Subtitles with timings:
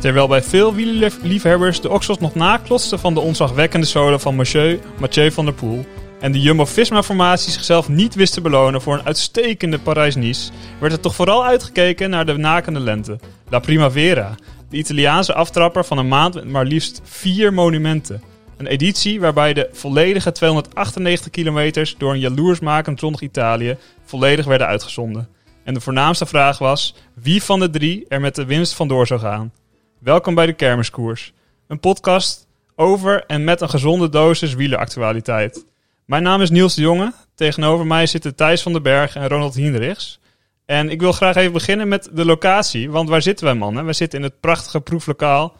[0.00, 5.32] Terwijl bij veel wielerliefhebbers de oksels nog naklotsten van de onzagwekkende zolen van Mathieu, Mathieu
[5.32, 5.84] van der Poel
[6.20, 10.50] en de Jumbo-Visma-formatie zichzelf niet wist te belonen voor een uitstekende Parijs-Nice,
[10.80, 13.18] werd er toch vooral uitgekeken naar de nakende lente,
[13.48, 14.34] La Primavera,
[14.68, 18.22] de Italiaanse aftrapper van een maand met maar liefst vier monumenten.
[18.56, 25.28] Een editie waarbij de volledige 298 kilometers door een jaloersmakend zonnig Italië volledig werden uitgezonden.
[25.64, 29.20] En de voornaamste vraag was wie van de drie er met de winst vandoor zou
[29.20, 29.52] gaan.
[29.98, 31.32] Welkom bij de Kermiskoers.
[31.66, 32.46] Een podcast
[32.76, 35.66] over en met een gezonde dosis wieleractualiteit.
[36.08, 37.12] Mijn naam is Niels de Jonge.
[37.34, 40.20] Tegenover mij zitten Thijs van den Berg en Ronald Hiendrichs.
[40.64, 42.90] En ik wil graag even beginnen met de locatie.
[42.90, 43.84] Want waar zitten wij mannen?
[43.84, 45.56] Wij zitten in het prachtige proeflokaal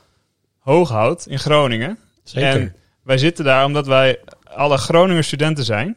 [0.59, 1.99] Hooghout in Groningen.
[2.23, 2.49] Zeker.
[2.49, 5.97] En wij zitten daar omdat wij alle Groninger studenten zijn.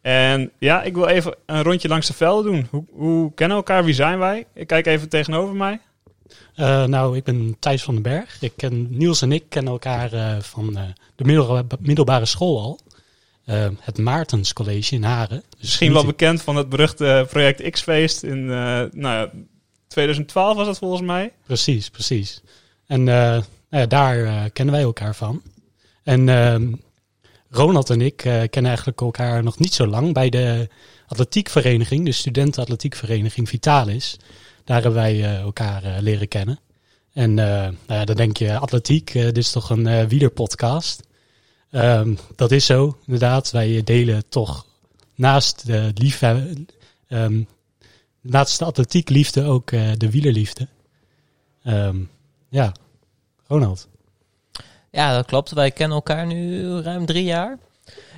[0.00, 2.66] En ja, ik wil even een rondje langs de velden doen.
[2.70, 3.84] Hoe, hoe kennen we elkaar?
[3.84, 4.46] Wie zijn wij?
[4.54, 5.80] Ik kijk even tegenover mij.
[6.56, 8.36] Uh, nou, ik ben Thijs van den Berg.
[8.40, 10.82] Ik ken, Niels en ik kennen elkaar uh, van uh,
[11.14, 12.80] de middelbare school al.
[13.80, 15.42] Het Maartens College in Haren.
[15.50, 19.30] Dus Misschien wel bekend van het beruchte project X-Feest in nou ja,
[19.88, 21.32] 2012 was dat volgens mij.
[21.46, 22.42] Precies, precies.
[22.86, 25.42] En nou ja, daar kennen wij elkaar van.
[26.02, 26.72] En ehm,
[27.50, 30.68] Ronald en ik kennen eigenlijk elkaar nog niet zo lang bij de
[31.06, 34.16] atletiekvereniging, de studentenatletiekvereniging Vitalis.
[34.64, 36.58] Daar hebben wij uh, elkaar uh, leren kennen.
[37.12, 41.02] En uh, nou ja, dan denk je, atletiek, dit is toch een wielerpodcast.
[41.70, 43.50] Um, dat is zo, inderdaad.
[43.50, 44.66] Wij delen toch
[45.14, 46.54] naast de liefde,
[47.08, 47.48] um,
[48.20, 50.68] naast de atletiekliefde ook de wielerliefde.
[51.64, 52.10] Um,
[52.48, 52.72] ja,
[53.46, 53.88] Ronald.
[54.90, 55.50] Ja, dat klopt.
[55.50, 57.58] Wij kennen elkaar nu ruim drie jaar.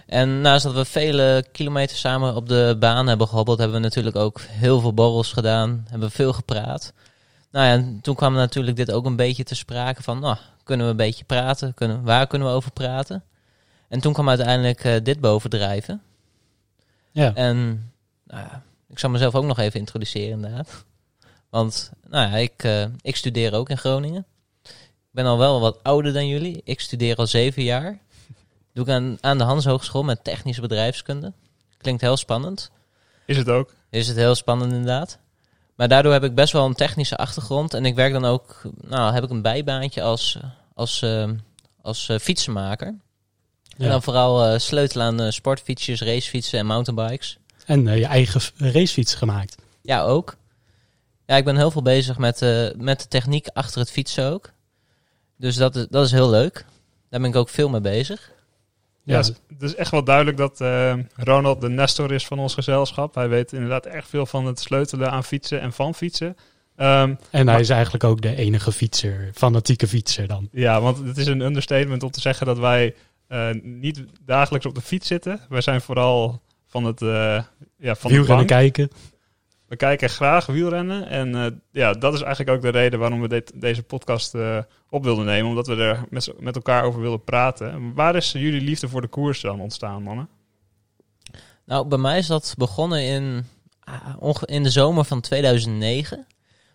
[0.06, 4.16] En naast dat we vele kilometers samen op de baan hebben gehobbeld, hebben we natuurlijk
[4.16, 5.87] ook heel veel borrels gedaan.
[5.88, 6.92] Hebben we veel gepraat.
[7.50, 10.87] Nou ja, en toen kwam natuurlijk dit ook een beetje te sprake van, nou, kunnen
[10.87, 11.75] we een beetje praten?
[11.75, 13.22] Kunnen, waar kunnen we over praten?
[13.88, 16.03] En toen kwam uiteindelijk uh, dit bovendrijven.
[17.10, 17.34] Ja.
[17.34, 17.56] En
[18.25, 20.84] nou ja, ik zal mezelf ook nog even introduceren inderdaad.
[21.50, 24.26] Want nou ja, ik, uh, ik studeer ook in Groningen.
[24.62, 26.60] Ik ben al wel wat ouder dan jullie.
[26.65, 27.99] Ik studeer al zeven jaar.
[28.72, 31.32] Doe ik aan, aan de Hans Hogeschool met technische bedrijfskunde.
[31.78, 32.70] Klinkt heel spannend.
[33.26, 33.75] Is het ook?
[33.91, 35.19] Is het heel spannend inderdaad.
[35.75, 37.75] Maar daardoor heb ik best wel een technische achtergrond.
[37.75, 40.38] En ik werk dan ook, nou heb ik een bijbaantje als,
[40.75, 41.31] als, uh,
[41.82, 42.94] als uh, fietsenmaker.
[43.78, 43.84] Ja.
[43.84, 47.39] En dan vooral uh, sleutelen aan uh, sportfietsjes, racefietsen en mountainbikes.
[47.66, 49.56] En je eigen racefiets gemaakt.
[49.83, 50.37] Ja, ook.
[51.27, 52.41] Ja, ik ben heel veel bezig met,
[52.77, 54.53] met de techniek achter het fietsen ook.
[55.37, 56.65] Dus dat is, dat is heel leuk.
[57.11, 58.33] Daar ben ik ook veel mee bezig.
[59.05, 62.55] Ja, ja, het is echt wel duidelijk dat uh, Ronald de Nestor is van ons
[62.55, 63.15] gezelschap.
[63.15, 66.27] Hij weet inderdaad echt veel van het sleutelen aan fietsen en van fietsen.
[66.27, 66.37] Um,
[66.77, 70.49] en hij maar, is eigenlijk ook de enige fietser, fanatieke fietser dan.
[70.53, 72.94] Ja, want het is een understatement om te zeggen dat wij
[73.28, 75.41] uh, niet dagelijks op de fiets zitten.
[75.49, 77.43] Wij zijn vooral van het uh,
[77.77, 78.91] ja, van wielrennen kijken.
[79.66, 81.09] We kijken graag wielrennen.
[81.09, 84.59] En uh, ja, dat is eigenlijk ook de reden waarom we dit, deze podcast uh,
[84.91, 85.49] op wilden nemen.
[85.49, 87.94] Omdat we er met, met elkaar over willen praten.
[87.94, 90.28] Waar is jullie liefde voor de koers dan ontstaan, mannen?
[91.65, 93.47] Nou, bij mij is dat begonnen in,
[94.22, 96.27] uh, in de zomer van 2009.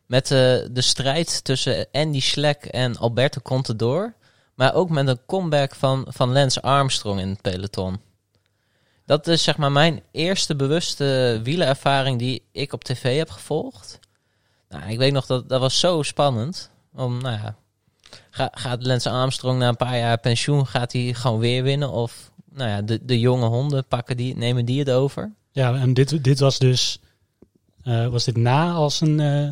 [0.06, 4.13] Met de strijd tussen Andy Schleck en Alberto Contador.
[4.56, 8.00] Maar ook met een comeback van, van Lance Armstrong in het peloton.
[9.06, 14.00] Dat is zeg maar mijn eerste bewuste wielerervaring die ik op tv heb gevolgd.
[14.69, 16.69] Nou, ik weet nog dat dat was zo spannend.
[16.94, 17.56] Om, nou ja,
[18.52, 21.92] gaat Lance Armstrong na een paar jaar pensioen, gaat hij gewoon weer winnen?
[21.92, 25.34] Of nou ja, de, de jonge honden pakken die, nemen die het over?
[25.52, 27.00] Ja, en dit, dit was dus,
[27.84, 29.52] uh, was dit na als een uh,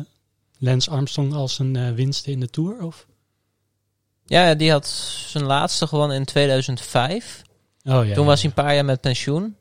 [0.58, 2.82] Lance Armstrong als een uh, winst in de Tour?
[2.82, 3.06] Of?
[4.24, 4.86] Ja, die had
[5.26, 7.42] zijn laatste gewonnen in 2005.
[7.84, 9.56] Oh, ja, toen was hij een paar jaar met pensioen.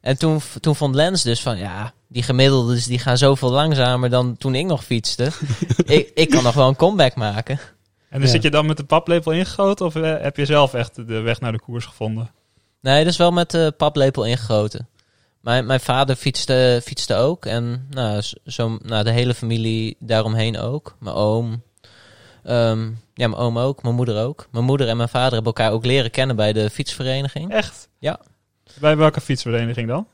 [0.00, 4.36] En toen, toen vond Lens dus van, ja, die gemiddeldes die gaan zoveel langzamer dan
[4.36, 5.30] toen ik nog fietste.
[5.86, 7.60] ik, ik kan nog wel een comeback maken.
[8.08, 10.94] En dan zit je dan met de paplepel ingegoten of uh, heb je zelf echt
[10.94, 12.30] de weg naar de koers gevonden?
[12.80, 14.88] Nee, dus wel met de paplepel ingegoten.
[15.40, 20.96] Mijn, mijn vader fietste, fietste ook en nou, zo, nou, de hele familie daaromheen ook.
[21.00, 21.62] Mijn oom,
[22.46, 24.46] Um, ja, mijn oom ook, mijn moeder ook.
[24.50, 27.52] Mijn moeder en mijn vader hebben elkaar ook leren kennen bij de fietsvereniging.
[27.52, 27.88] Echt?
[27.98, 28.20] Ja.
[28.80, 30.06] Bij welke fietsvereniging dan?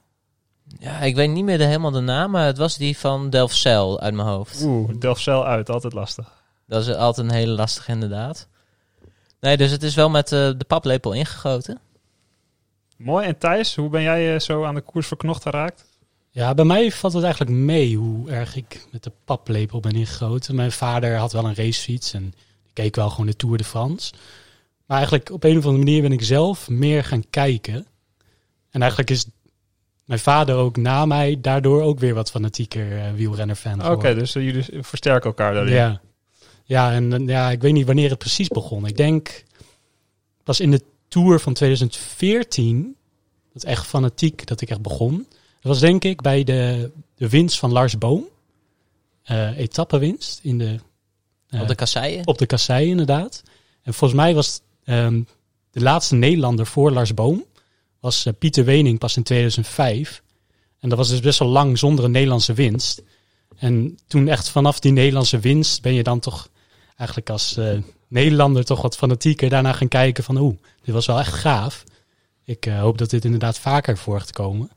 [0.79, 4.01] Ja, ik weet niet meer de, helemaal de naam, maar het was die van Delfzijl
[4.01, 4.63] uit mijn hoofd.
[4.63, 6.39] Oeh, Delfzijl uit, altijd lastig.
[6.67, 8.49] Dat is altijd een hele lastige inderdaad.
[9.41, 11.81] Nee, dus het is wel met eh, de paplepel ingegoten.
[12.97, 13.27] Mooi.
[13.27, 15.85] En Thijs, hoe ben jij eh, zo aan de koers verknocht geraakt?
[16.31, 20.55] Ja, bij mij valt het eigenlijk mee hoe erg ik met de paplepel ben ingegoten.
[20.55, 22.27] Mijn vader had wel een racefiets en
[22.67, 24.13] ik keek wel gewoon de Tour de France.
[24.87, 27.87] Maar eigenlijk op een of andere manier ben ik zelf meer gaan kijken.
[28.71, 29.27] En eigenlijk is
[30.05, 34.19] mijn vader ook na mij daardoor ook weer wat fanatieker uh, wielrenner-fan Oké, geworden.
[34.19, 35.75] dus eh, jullie versterken elkaar daarin.
[35.75, 36.01] Ja.
[36.65, 38.87] Ja, en eh, ja, ik weet niet wanneer het precies begon.
[38.87, 39.43] Ik denk
[40.43, 42.97] pas in de Tour van 2014,
[43.53, 45.27] dat echt fanatiek, dat ik echt begon.
[45.61, 48.25] Dat was denk ik bij de, de winst van Lars Boom.
[49.23, 50.79] Eh etappenwinst in de,
[51.49, 52.27] eh, Op de kasseien.
[52.27, 53.43] op de kassei inderdaad.
[53.83, 55.23] En volgens mij was ehm,
[55.71, 57.45] de laatste Nederlander voor Lars Boom
[58.01, 60.23] was eh, Pieter Wening pas in 2005.
[60.79, 63.03] En dat was dus best wel lang zonder een Nederlandse winst.
[63.57, 66.49] En toen echt vanaf die Nederlandse winst ben je dan toch
[66.97, 67.79] eigenlijk als eh,
[68.09, 71.85] Nederlander toch wat fanatieker daarna gaan kijken van oeh, dit was wel echt gaaf.
[72.45, 74.71] Ik eh, hoop dat dit inderdaad vaker voor gaat komen.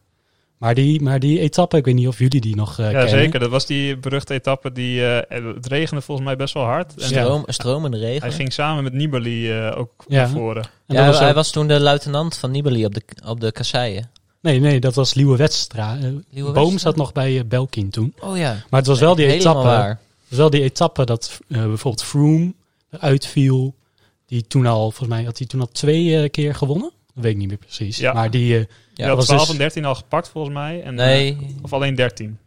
[0.63, 3.10] Maar die, maar die etappe, ik weet niet of jullie die nog eh Ja, kennen.
[3.10, 3.39] zeker.
[3.39, 5.06] Dat was die beruchte etappe die...
[5.06, 6.94] eh, het regende volgens mij best wel hard.
[7.12, 8.21] En stromende regen.
[8.21, 10.18] hij ging samen met Nibali eh, ook Ja.
[10.21, 10.63] naar voren.
[10.63, 13.39] En ja, dat was hij ook- was toen de luitenant van Nibali op de, op
[13.39, 14.10] de kasseien.
[14.42, 15.98] Nee, nee, dat was Liewe Westra.
[16.01, 18.13] Eh, Liewe Boom zat nog bij eh, Belkin toen.
[18.19, 18.51] Oh ja.
[18.69, 19.63] Maar het was wel die etappe.
[19.63, 19.89] waar.
[19.89, 22.54] Het was wel die etappe dat eh, bijvoorbeeld Froome
[22.89, 23.75] eruit viel.
[24.27, 26.92] Die toen al, volgens mij had hij toen al twee eh, keer gewonnen.
[27.15, 27.98] Dat weet ik niet meer precies.
[27.98, 28.13] Ja.
[28.13, 30.83] Maar die, eh, Ja, had was 12 dus- en 13 al gepakt volgens mij.
[30.83, 32.38] En, Nee, eh, of alleen 13.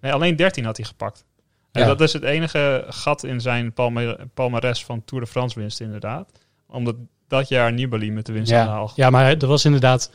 [0.00, 1.24] Nee, alleen 13 had hij gepakt.
[1.72, 1.86] En Ja.
[1.86, 6.30] dat is het enige gat in zijn palma- palmares van Tour de France winst inderdaad.
[6.68, 6.94] Omdat
[7.28, 8.92] dat jaar Nibali met de winst ja, haal.
[8.94, 10.10] ja, maar er was inderdaad...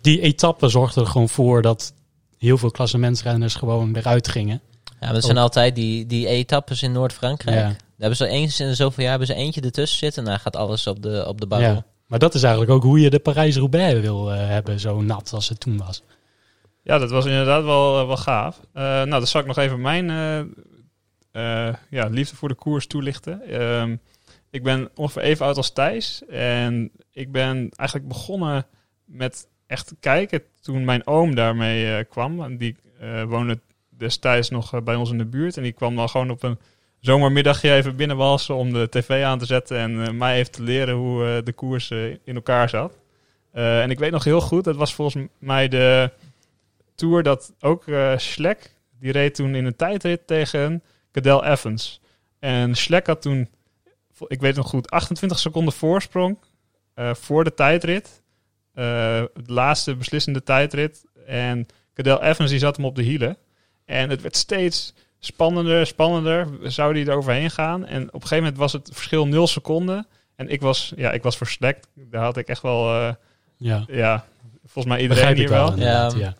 [0.00, 1.94] Die etappe zorgde er gewoon voor dat
[2.38, 4.60] heel veel klassementsrenners gewoon eruit gingen.
[4.84, 5.42] ja, maar het zijn Ook.
[5.42, 7.56] altijd die, die etappes in Noord-Frankrijk.
[7.56, 7.62] Ja.
[7.68, 7.76] Daar
[8.10, 10.22] hebben ze eens in de zoveel jaar hebben ze eentje ertussen zitten.
[10.24, 11.84] En dan gaat alles op de, op de barrel.
[12.12, 15.48] Maar dat is eigenlijk ook hoe je de Parijs-Roubaix wil eh, hebben, zo nat als
[15.48, 16.02] het toen was.
[16.82, 18.60] Ja, dat was inderdaad wel, eh, wel gaaf.
[18.72, 20.06] Eh, nou, dan zal ik nog even mijn
[21.90, 23.42] ja, liefde voor de koers toelichten.
[23.42, 23.96] Ehm,
[24.50, 26.22] ik ben ongeveer even oud als Thijs.
[26.28, 28.66] En ik ben eigenlijk begonnen
[29.04, 32.56] met echt kijken toen mijn oom daarmee kwam.
[32.56, 32.76] Die
[33.26, 35.56] woonde destijds nog bij ons in de buurt.
[35.56, 36.58] En die kwam dan gewoon op een
[37.02, 39.78] zomermiddagje even binnenwalsen om de tv aan te zetten.
[39.78, 42.98] En eh, mij even te leren hoe eh, de koers eh, in elkaar zat.
[43.52, 46.10] En ik weet nog heel goed, dat was volgens mij de
[46.94, 47.84] tour dat ook
[48.16, 52.00] Schlek, die reed toen in een tijdrit tegen Cadel Evans.
[52.38, 53.48] En Schlek had toen,
[54.26, 56.38] ik weet nog goed, 28 seconden voorsprong
[57.12, 58.22] voor de tijdrit.
[58.74, 61.04] De laatste beslissende tijdrit.
[61.26, 63.36] En Cadel Evans die zat hem op de hielen.
[63.84, 66.48] En het werd steeds spannender, spannender.
[66.62, 67.86] Zou die er overheen gaan?
[67.86, 70.06] En op een gegeven moment was het verschil 0 seconden.
[70.36, 71.88] En ik was, ja, ik was verslekt.
[71.94, 73.14] Daar had ik echt wel, eh,
[73.56, 74.24] Ja, ja,
[74.64, 75.78] volgens mij iedereen begrijp ik hier wel.
[75.78, 76.10] Ja.
[76.16, 76.34] ja.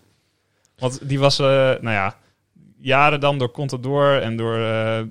[0.76, 2.16] Want die was, eh, nou ja,
[2.78, 4.56] jaren dan door Contador en door...
[4.56, 5.02] eh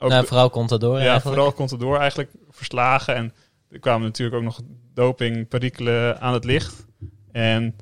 [0.00, 1.22] ook nou, vooral Contador ja, eigenlijk.
[1.24, 3.14] vooral Contador eigenlijk verslagen.
[3.14, 3.32] En
[3.70, 4.60] er kwamen natuurlijk ook nog
[4.94, 6.86] doping, perikelen aan het licht.
[7.32, 7.76] En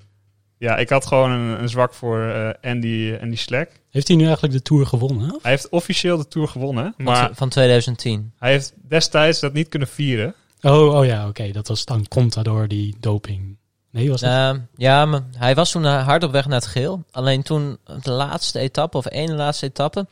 [0.59, 3.71] ja, ik had gewoon een, een zwak voor eh, Andy, Andy Slack.
[3.91, 5.35] Heeft hij nu eigenlijk de Tour gewonnen?
[5.35, 5.43] of?
[5.43, 8.33] Hij heeft officieel de Tour gewonnen, Van- maar van 2010.
[8.39, 10.35] hij heeft destijds dat niet kunnen vieren.
[10.63, 11.51] Oh, oh ja, oké.
[11.53, 13.57] Dat was dan Contador die doping.
[13.91, 14.31] Nee, was dat?
[14.31, 17.05] Ehm, ja, maar hij was toen eh, hard op weg naar het geel.
[17.11, 20.07] Alleen toen de laatste etappe, of één laatste etappe,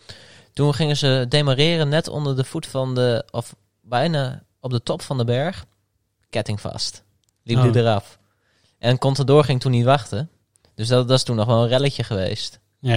[0.52, 5.02] toen gingen ze demareren net onder de voet van de, of bijna op de top
[5.02, 5.64] van de berg.
[6.30, 7.02] Ketting vast.
[7.42, 7.62] Liep Oh.
[7.72, 8.18] die eraf.
[8.78, 10.28] En Contador ging toen niet wachten.
[10.74, 12.60] Dus dat, dat is toen nog wel een relletje geweest.
[12.80, 12.92] Ja.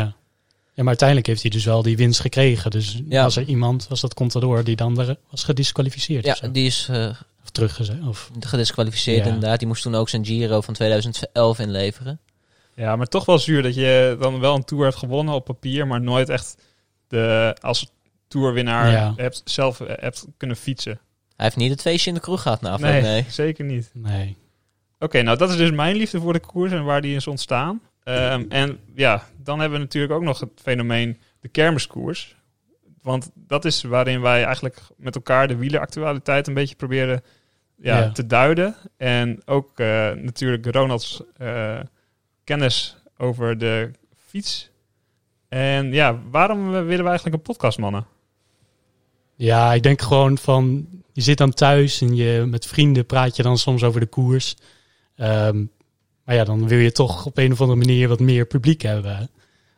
[0.73, 2.71] Ja, maar uiteindelijk heeft hij dus wel die winst gekregen.
[2.71, 3.23] Dus Ja.
[3.23, 7.09] was er iemand, was dat Contador, die dan er was gedisqualificeerd Ja, die is eh,
[7.43, 8.07] Of teruggezet?
[8.07, 8.31] Of...
[8.39, 9.31] gedisqualificeerd Ja.
[9.33, 9.59] inderdaad.
[9.59, 12.19] Die moest toen ook zijn Giro van 2011 inleveren.
[12.75, 15.87] Ja, maar toch wel zuur dat je dan wel een Tour hebt gewonnen op papier,
[15.87, 16.55] maar nooit echt
[17.07, 17.91] de, als
[18.27, 19.13] tourwinnaar Ja.
[19.15, 20.99] hebt, zelf eh, hebt kunnen fietsen.
[21.35, 23.25] Hij heeft niet het feestje in de kroeg gehad na afloop, nee, nee.
[23.29, 23.89] zeker niet.
[23.93, 24.37] Nee.
[24.99, 27.81] Oké, nou dat is dus mijn liefde voor de koers en waar die is ontstaan.
[28.03, 32.35] Ehm, en ja, dan hebben we natuurlijk ook nog het fenomeen de kermiskoers.
[33.01, 37.23] Want dat is waarin wij eigenlijk met elkaar de wieleractualiteit een beetje proberen
[37.77, 38.11] ja, Ja.
[38.11, 38.75] te duiden.
[38.97, 41.79] En ook eh, natuurlijk Ronalds eh,
[42.43, 43.91] kennis over de
[44.27, 44.69] fiets.
[45.49, 48.05] En ja, waarom willen we eigenlijk een podcast, mannen?
[49.35, 53.43] Ja, ik denk gewoon van, je zit dan thuis en je met vrienden praat je
[53.43, 54.55] dan soms over de koers.
[55.17, 55.65] Ehm,
[56.23, 59.29] Maar ja, dan wil je toch op een of andere manier wat meer publiek hebben.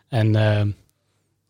[0.08, 0.66] En eh,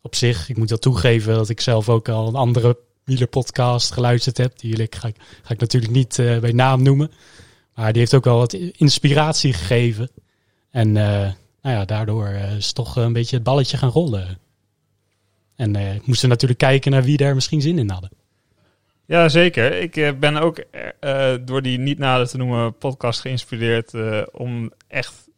[0.02, 2.78] op zich, ik moet dat toegeven dat ik zelf ook al een andere
[3.10, 4.60] wielerpodcast geluisterd heb.
[4.60, 7.12] Die ga ik, ga ik natuurlijk niet eh, bij naam noemen.
[7.76, 10.10] Maar die heeft ook wel wat inspiratie gegeven.
[10.70, 11.32] En eh,
[11.62, 14.40] nou ja, daardoor eh, is toch een beetje het balletje gaan rollen.
[15.56, 18.10] En moesten natuurlijk kijken naar wie daar misschien zin in hadden.
[19.10, 19.74] Ja, zeker.
[19.82, 20.58] Ik eh, ben ook
[21.00, 25.30] eh, door die niet nader te noemen podcast geïnspireerd eh, om echt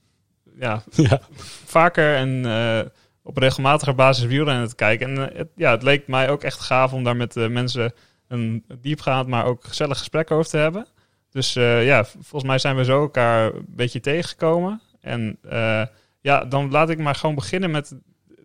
[0.60, 1.22] ja, ja.
[1.66, 2.80] vaker en eh,
[3.24, 5.10] op regelmatige basis wielrennen te kijken.
[5.10, 7.94] En eh, het, ja, het leek mij ook echt gaaf om daar met eh, mensen
[8.28, 10.86] een diepgaand, maar ook gezellig gesprek over te hebben.
[11.30, 14.82] Dus eh, ja, volgens mij zijn we zo elkaar een beetje tegengekomen.
[15.01, 15.86] En eh,
[16.22, 17.96] ja, dan laat ik maar gewoon beginnen met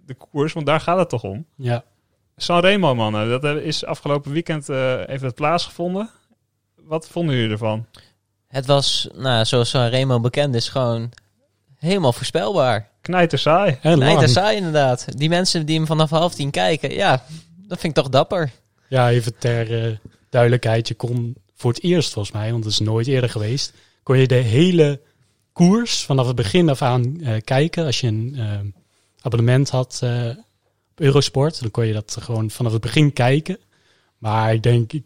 [0.05, 1.47] de koers, want daar gaat het toch om.
[1.57, 1.85] ja.
[2.37, 3.29] Sanremo, mannen.
[3.29, 6.11] Dat eh, is afgelopen weekend eh heeft het plaatsgevonden.
[6.75, 7.87] Wat vonden jullie ervan?
[8.49, 11.13] Het was, nou, zoals Remo bekend is, gewoon
[11.79, 12.89] helemaal voorspelbaar.
[13.01, 13.79] Knijter saai.
[13.83, 15.19] Dat saai inderdaad.
[15.19, 17.25] Die mensen die hem vanaf half tien kijken, ja,
[17.69, 18.51] dat vind ik toch dapper.
[18.89, 19.97] Ja, even ter eh,
[20.31, 20.89] duidelijkheid.
[20.89, 24.27] Je kon voor het eerst volgens mij, want het is nooit eerder geweest, kon je
[24.27, 25.01] de hele
[25.53, 27.85] koers vanaf het begin af aan eh, kijken.
[27.85, 28.59] Als je een eh,
[29.21, 30.31] abonnement had eh,
[30.97, 33.59] Eurosport, dan kon je dat gewoon vanaf het begin kijken.
[34.19, 35.03] Maar ik denk, ik,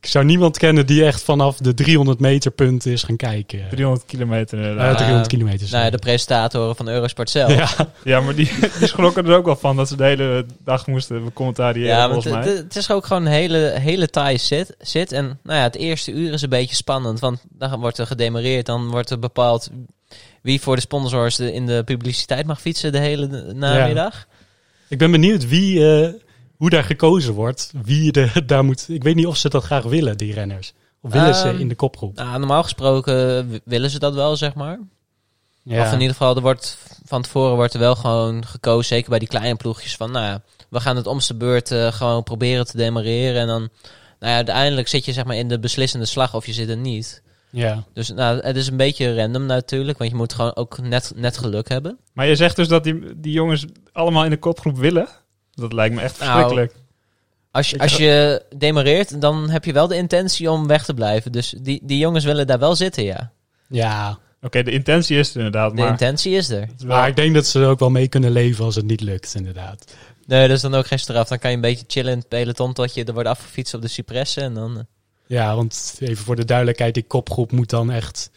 [0.00, 3.68] ik zou niemand kennen die echt vanaf de 300 meter punt is gaan kijken.
[3.70, 4.96] 300 kilometer inderdaad.
[4.96, 5.68] 300 kilometer.
[5.70, 7.52] Nou, ja, de presentatoren van Eurosport zelf.
[7.76, 10.86] ja, Ja, maar die, die schrokken er ook wel van dat ze de hele dag
[10.86, 12.52] moesten commentariëren, Ja, maar volgens het, mij.
[12.54, 15.12] het- het is ook gewoon een hele, hele taaie zit, zit.
[15.12, 17.20] En nou ja, het eerste uur is een beetje spannend.
[17.20, 18.66] Want dan wordt er gedemareerd.
[18.66, 19.70] Dan wordt er bepaald
[20.42, 24.26] wie voor de sponsors in de publiciteit mag fietsen de hele namiddag.
[24.92, 26.12] Ik ben benieuwd wie, eh,
[26.56, 27.72] hoe daar gekozen wordt.
[27.82, 28.88] Wie de, daar moet.
[28.88, 30.72] Ik weet niet of ze dat graag willen, die renners.
[31.00, 32.16] Of willen ze Ehm, in de kopgroep?
[32.16, 34.78] Nou, normaal gesproken willen ze dat wel, zeg maar.
[35.62, 35.82] Ja.
[35.82, 38.84] Of in ieder geval, er wordt, van tevoren wordt er wel gewoon gekozen.
[38.84, 39.96] Zeker bij die kleine ploegjes.
[39.96, 43.40] Van nou ja, we gaan het om de beurt eh, gewoon proberen te demareren.
[43.40, 43.60] En dan,
[44.18, 46.76] nou ja, uiteindelijk zit je zeg maar in de beslissende slag of je zit er
[46.76, 47.22] niet.
[47.52, 47.84] Ja.
[47.92, 51.38] Dus nou, het is een beetje random natuurlijk, want je moet gewoon ook net, net
[51.38, 51.98] geluk hebben.
[52.12, 55.08] Maar je zegt dus dat die, die jongens allemaal in de kopgroep willen?
[55.54, 56.74] Dat lijkt me echt Nou, verschrikkelijk.
[57.50, 61.32] Als je, als je demareert, dan heb je wel de intentie om weg te blijven.
[61.32, 63.32] Dus die, die jongens willen daar wel zitten, ja.
[63.68, 65.90] Ja, Oké, de intentie is er inderdaad, De maar...
[65.90, 66.68] intentie is er.
[66.86, 69.34] maar ik denk dat ze er ook wel mee kunnen leven als het niet lukt,
[69.34, 69.94] inderdaad.
[70.26, 71.28] Nee, dat is dan ook geen straf.
[71.28, 73.82] Dan kan je een beetje chillen in het peloton tot je er wordt afgefietst op
[73.82, 74.42] de cipressen.
[74.42, 74.84] En dan, eh,
[75.32, 78.30] Ja, want even voor de duidelijkheid, die kopgroep moet dan echt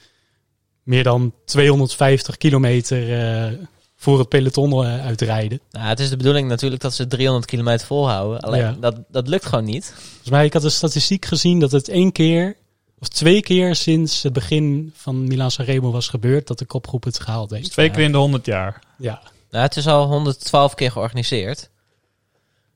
[0.83, 3.59] meer dan 250 kilometer eh,
[3.95, 5.59] voor het peloton eh, uitrijden.
[5.71, 8.39] nou, het is de bedoeling natuurlijk dat ze 300 kilometer volhouden.
[8.39, 8.75] Alleen Ja.
[8.79, 9.93] dat, dat lukt gewoon niet.
[9.95, 12.55] Volgens mij, ik had een statistiek gezien dat het één keer
[12.99, 17.19] of twee keer sinds het begin van Milan Sanremo was gebeurd dat de kopgroep het
[17.19, 17.63] gehaald heeft.
[17.63, 18.83] Dus twee keer in de 100 jaar.
[18.97, 19.21] Ja,
[19.51, 21.69] Nou, het is al 112 keer georganiseerd.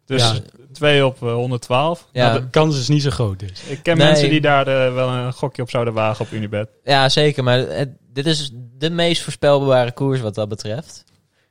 [0.10, 0.40] Dus Ja.
[0.74, 2.08] twee op eh, 112.
[2.12, 3.62] Ja, maar de kans is niet zo groot dus.
[3.68, 4.08] Ik ken Nee.
[4.08, 6.70] mensen die daar eh, wel een gokje op zouden wagen op Unibet.
[6.84, 7.44] ja zeker.
[7.44, 11.04] Maar het- dit is de meest voorspelbare koers wat dat betreft.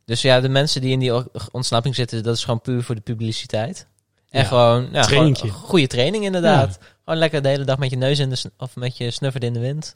[0.05, 1.13] Dus ja, de mensen die in die
[1.53, 3.87] ontsnapping zitten, dat is gewoon puur voor de publiciteit.
[4.31, 5.49] En Ja, gewoon, ja, traintje.
[5.49, 6.79] gewoon goede training inderdaad.
[7.05, 9.53] Gewoon lekker de hele dag met je neus in de of met je snuffert in
[9.53, 9.93] de wind.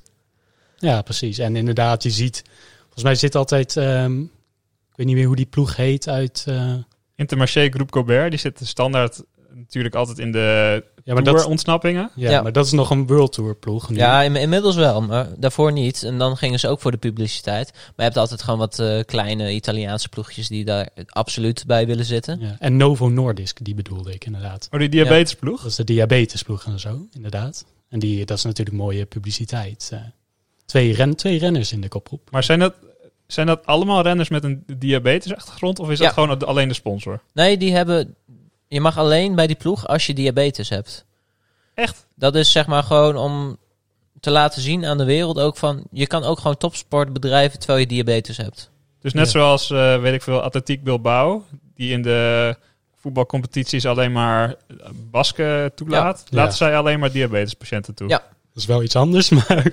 [0.79, 1.39] Ja, precies.
[1.39, 2.43] En inderdaad, je ziet,
[2.83, 4.29] volgens mij zit altijd, ehm, ik
[4.95, 6.45] weet niet meer hoe die ploeg heet uit.
[6.49, 6.75] eh,
[7.23, 9.23] Intermarché Groep Colbert, die zit standaard
[9.55, 12.11] natuurlijk altijd in de ja, maar dat, ontsnappingen.
[12.15, 12.43] ja, Ja.
[12.43, 13.91] maar dat is nog een World Tour ploeg.
[13.91, 13.97] Nu.
[13.97, 16.03] Ja, in- inmiddels wel, maar daarvoor niet.
[16.03, 17.71] En dan gingen ze ook voor de publiciteit.
[17.73, 22.05] Maar je hebt altijd gewoon wat eh, kleine Italiaanse ploegjes die daar absoluut bij willen
[22.05, 22.41] zitten.
[22.41, 24.69] Ja, En Novo Nordisk, die bedoelde ik inderdaad.
[24.71, 25.61] Oh, die diabetesploeg.
[25.63, 27.65] Dat is de diabetesploeg en zo, inderdaad.
[27.89, 29.89] En die, dat is natuurlijk mooie publiciteit.
[29.93, 29.99] eh.
[30.67, 32.29] twee, ren, twee renners in de kopgroep.
[32.31, 32.75] Maar zijn dat,
[33.33, 35.79] zijn dat allemaal renners met een diabetesachtergrond?
[35.79, 37.21] Of is dat gewoon alleen de sponsor?
[37.33, 38.15] Nee, die hebben.
[38.69, 41.05] Je mag alleen bij die ploeg als je diabetes hebt.
[41.75, 42.07] Echt?
[42.15, 43.57] Dat is zeg maar gewoon om
[44.21, 45.85] te laten zien aan de wereld ook van.
[45.91, 48.71] Je kan ook gewoon topsport bedrijven terwijl je diabetes hebt.
[49.01, 49.31] Dus net Ja.
[49.31, 52.57] zoals, eh, weet ik veel, Atletiek Bilbao, die in de
[52.97, 54.55] voetbalcompetities alleen maar
[55.11, 56.37] Basken toelaat, Ja.
[56.37, 56.57] laten Ja.
[56.57, 58.09] zij alleen maar diabetespatiënten toe.
[58.09, 58.23] Ja.
[58.55, 59.73] Dat is wel iets anders, maar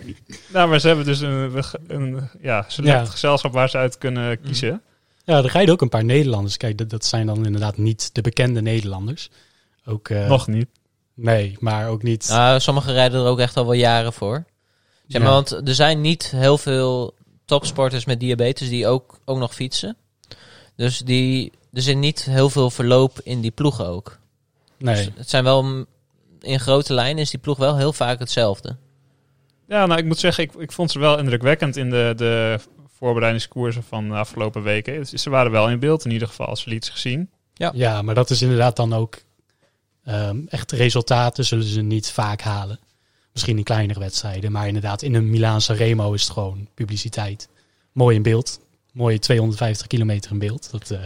[0.53, 3.05] Nou, maar ze hebben dus een, een ja, select Ja.
[3.05, 4.81] gezelschap waar ze uit kunnen kiezen.
[5.24, 6.57] ja, er rijden ook een paar Nederlanders.
[6.57, 9.29] Kijk, dat, dat zijn dan inderdaad niet de bekende Nederlanders.
[9.86, 10.67] Ook, eh, Nog niet.
[11.13, 12.27] Nee, maar ook niet.
[12.29, 14.45] Nou, sommigen rijden er ook echt al wel jaren voor.
[15.07, 15.36] Zeg maar, Ja.
[15.36, 17.13] want er zijn niet heel veel
[17.45, 19.98] topsporters met diabetes die ook, ook nog fietsen.
[20.75, 24.17] Dus die, er zit niet heel veel verloop in die ploeg ook.
[24.77, 24.95] nee.
[24.95, 25.86] Dus het zijn wel,
[26.41, 28.75] in grote lijnen is die ploeg wel heel vaak hetzelfde.
[29.67, 32.60] Ja, nou, ik moet zeggen, ik, ik vond ze wel indrukwekkend in de, de
[32.98, 34.93] voorbereidingskoersen van de afgelopen weken.
[34.93, 37.29] Dus ze waren wel in beeld in ieder geval, als we iets gezien.
[37.74, 39.22] Ja, maar dat is inderdaad dan ook
[40.03, 42.79] ehm, echt resultaten zullen ze niet vaak halen.
[43.34, 47.50] Misschien in kleinere wedstrijden, maar inderdaad in een Milaanse Remo is het gewoon publiciteit.
[47.91, 48.60] Mooi in beeld,
[48.93, 50.72] mooie 250 kilometer in beeld.
[50.72, 51.00] Dat eh,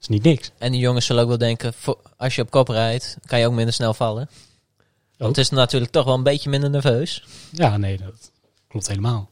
[0.00, 0.50] is niet niks.
[0.58, 3.46] En die jongens zullen ook wel denken, voor- als je op kop rijdt, kan je
[3.46, 4.28] ook minder snel vallen.
[5.16, 7.24] Want het is natuurlijk toch wel een beetje minder nerveus.
[7.50, 8.32] Ja, nee, dat
[8.68, 9.30] klopt helemaal.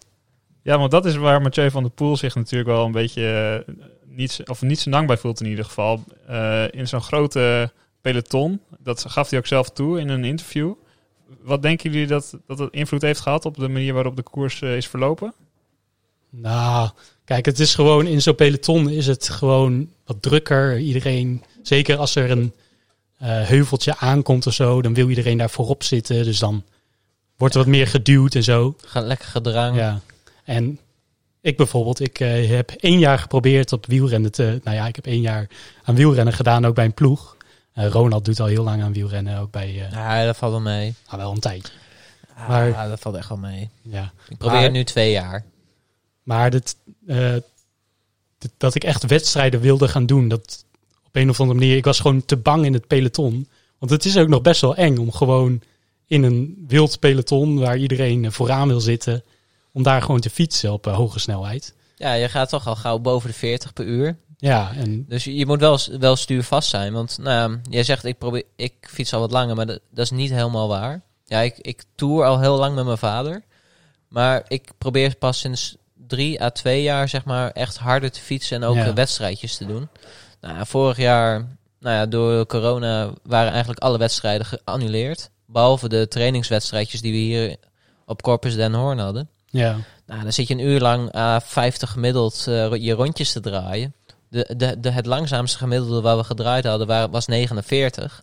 [0.62, 3.74] Ja, want dat is waar Mathieu van der Poel zich natuurlijk wel een beetje eh,
[4.04, 6.04] niet, of niet zo lang bij voelt in ieder geval.
[6.26, 10.72] Eh, in zo'n grote peloton, dat gaf hij ook zelf toe in een interview.
[11.40, 14.62] Wat denken jullie dat dat het invloed heeft gehad op de manier waarop de koers
[14.62, 15.34] eh, is verlopen?
[16.30, 16.90] Nou,
[17.24, 20.78] kijk, het is gewoon in zo'n peloton is het gewoon wat drukker.
[20.78, 22.52] Iedereen, zeker als er een
[23.28, 26.24] heuveltje aankomt of zo, dan wil iedereen daar voorop zitten.
[26.24, 26.64] Dus dan
[27.36, 28.76] wordt er wat meer geduwd en zo.
[28.84, 29.76] Gaat lekker gedrang.
[29.76, 30.00] Ja.
[30.44, 30.78] En
[31.40, 34.60] ik bijvoorbeeld, ik eh, heb één jaar geprobeerd op wielrennen te...
[34.64, 35.48] Nou ja, ik heb één jaar
[35.82, 37.36] aan wielrennen gedaan, ook bij een ploeg.
[37.72, 39.68] Eh, Ronald doet al heel lang aan wielrennen, ook bij...
[39.68, 40.94] eh Ja, dat valt wel mee.
[41.06, 41.72] nou, wel een tijdje.
[42.36, 43.68] Ah, Maar- dat valt echt wel mee.
[43.82, 44.12] Ja.
[44.28, 45.44] Ik probeer Maar- nu twee jaar.
[46.22, 46.76] Maar dit,
[47.06, 47.32] eh,
[48.38, 50.64] dit- dat ik echt wedstrijden wilde gaan doen, dat
[51.12, 53.48] op een of andere manier, ik was gewoon te bang in het peloton.
[53.78, 55.62] Want het is ook nog best wel eng om gewoon
[56.06, 59.22] in een wild peloton waar iedereen eh, vooraan wil zitten,
[59.72, 61.74] om daar gewoon te fietsen op eh, hoge snelheid.
[61.96, 64.16] Ja, je gaat toch al gauw boven de 40 per uur.
[64.36, 66.92] Ja, en Dus je moet wel, wel stuurvast zijn.
[66.92, 70.10] Want nou, jij zegt, ik, probeer, ik fiets al wat langer, maar dat, dat is
[70.10, 71.02] niet helemaal waar.
[71.24, 73.42] Ja, ik, ik tour al heel lang met mijn vader.
[74.08, 75.76] Maar ik probeer pas sinds
[76.06, 78.86] drie à twee jaar zeg maar, echt harder te fietsen en ook Ja.
[78.86, 79.88] eh, wedstrijdjes te doen.
[80.42, 81.46] Nou, ja, vorig jaar,
[81.80, 85.30] nou ja, door corona waren eigenlijk alle wedstrijden geannuleerd.
[85.46, 87.56] Behalve de trainingswedstrijdjes die we hier
[88.06, 89.28] op Corpus Den Hoorn hadden.
[89.46, 93.40] ja, Nou, dan zit je een uur lang à 50 gemiddeld eh, je rondjes te
[93.40, 93.94] draaien.
[94.28, 98.22] De, de, de, het langzaamste gemiddelde waar we gedraaid hadden waren, was 49.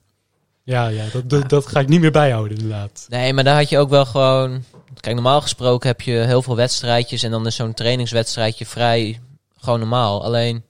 [0.63, 3.05] ja, ja dat, dat, dat ga ik niet meer bijhouden inderdaad.
[3.09, 4.63] Nee, maar daar had je ook wel gewoon...
[4.99, 7.23] Kijk, normaal gesproken heb je heel veel wedstrijdjes...
[7.23, 9.19] en dan is zo'n trainingswedstrijdje vrij
[9.57, 10.23] gewoon normaal.
[10.23, 10.63] Alleen,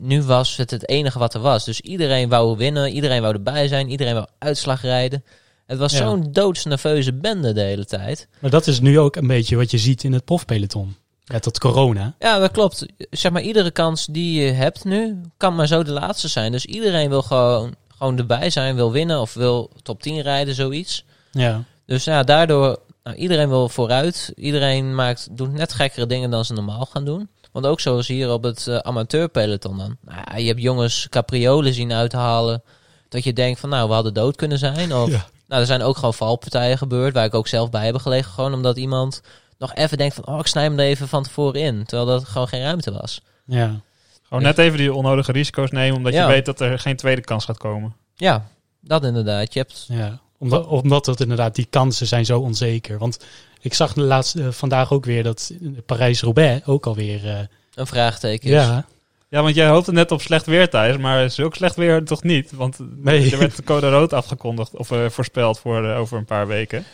[0.00, 1.64] nu was het het enige wat er was.
[1.64, 3.90] Dus iedereen wou winnen, iedereen wou erbij zijn...
[3.90, 5.24] iedereen wou uitslag rijden.
[5.66, 5.98] Het was Ja.
[5.98, 8.28] zo'n doodsnerveuze bende de hele tijd.
[8.38, 10.96] Maar dat is nu ook een beetje wat je ziet in het profpeloton.
[11.24, 12.14] Ja, tot corona.
[12.18, 12.86] Ja, dat klopt.
[13.10, 16.52] Zeg maar, iedere kans die je hebt nu, kan maar zo de laatste zijn.
[16.52, 21.04] Dus iedereen wil gewoon, gewoon erbij zijn, wil winnen of wil top 10 rijden, zoiets.
[21.30, 24.32] Ja, Dus ja, daardoor, nou, iedereen wil vooruit.
[24.36, 27.28] Iedereen maakt, doet net gekkere dingen dan ze normaal gaan doen.
[27.54, 29.96] Want ook zoals hier op het eh, amateurpeloton dan.
[30.00, 32.62] Nou, je hebt jongens capriolen zien uithalen.
[33.08, 34.94] Dat je denkt van, nou, we hadden dood kunnen zijn.
[34.94, 35.24] Of, Ja.
[35.48, 38.32] nou, er zijn ook gewoon valpartijen gebeurd, waar ik ook zelf bij heb gelegen.
[38.32, 39.22] Gewoon omdat iemand
[39.58, 41.84] nog even denkt van, oh, ik snij hem er even van tevoren in.
[41.84, 43.20] Terwijl dat gewoon geen ruimte was.
[43.44, 43.80] ja.
[44.22, 46.22] Gewoon net even die onnodige risico's nemen, omdat Ja.
[46.22, 47.94] je weet dat er geen tweede kans gaat komen.
[48.14, 48.46] Ja,
[48.80, 49.52] dat inderdaad.
[49.52, 52.98] Je hebt, Ja, omdat, omdat het inderdaad, die kansen zijn zo onzeker.
[52.98, 53.18] Want
[53.60, 55.52] ik zag de laatste, eh, vandaag ook weer dat
[55.86, 57.28] Parijs-Roubaix ook alweer...
[57.28, 57.38] eh
[57.74, 58.54] een vraagteken is.
[58.54, 58.86] ja,
[59.28, 62.52] Ja, want jij hoopte net op slecht weer thuis, maar zulk slecht weer toch niet?
[62.52, 63.32] Want Nee.
[63.32, 66.84] er werd de code rood afgekondigd of eh, voorspeld voor over een paar weken.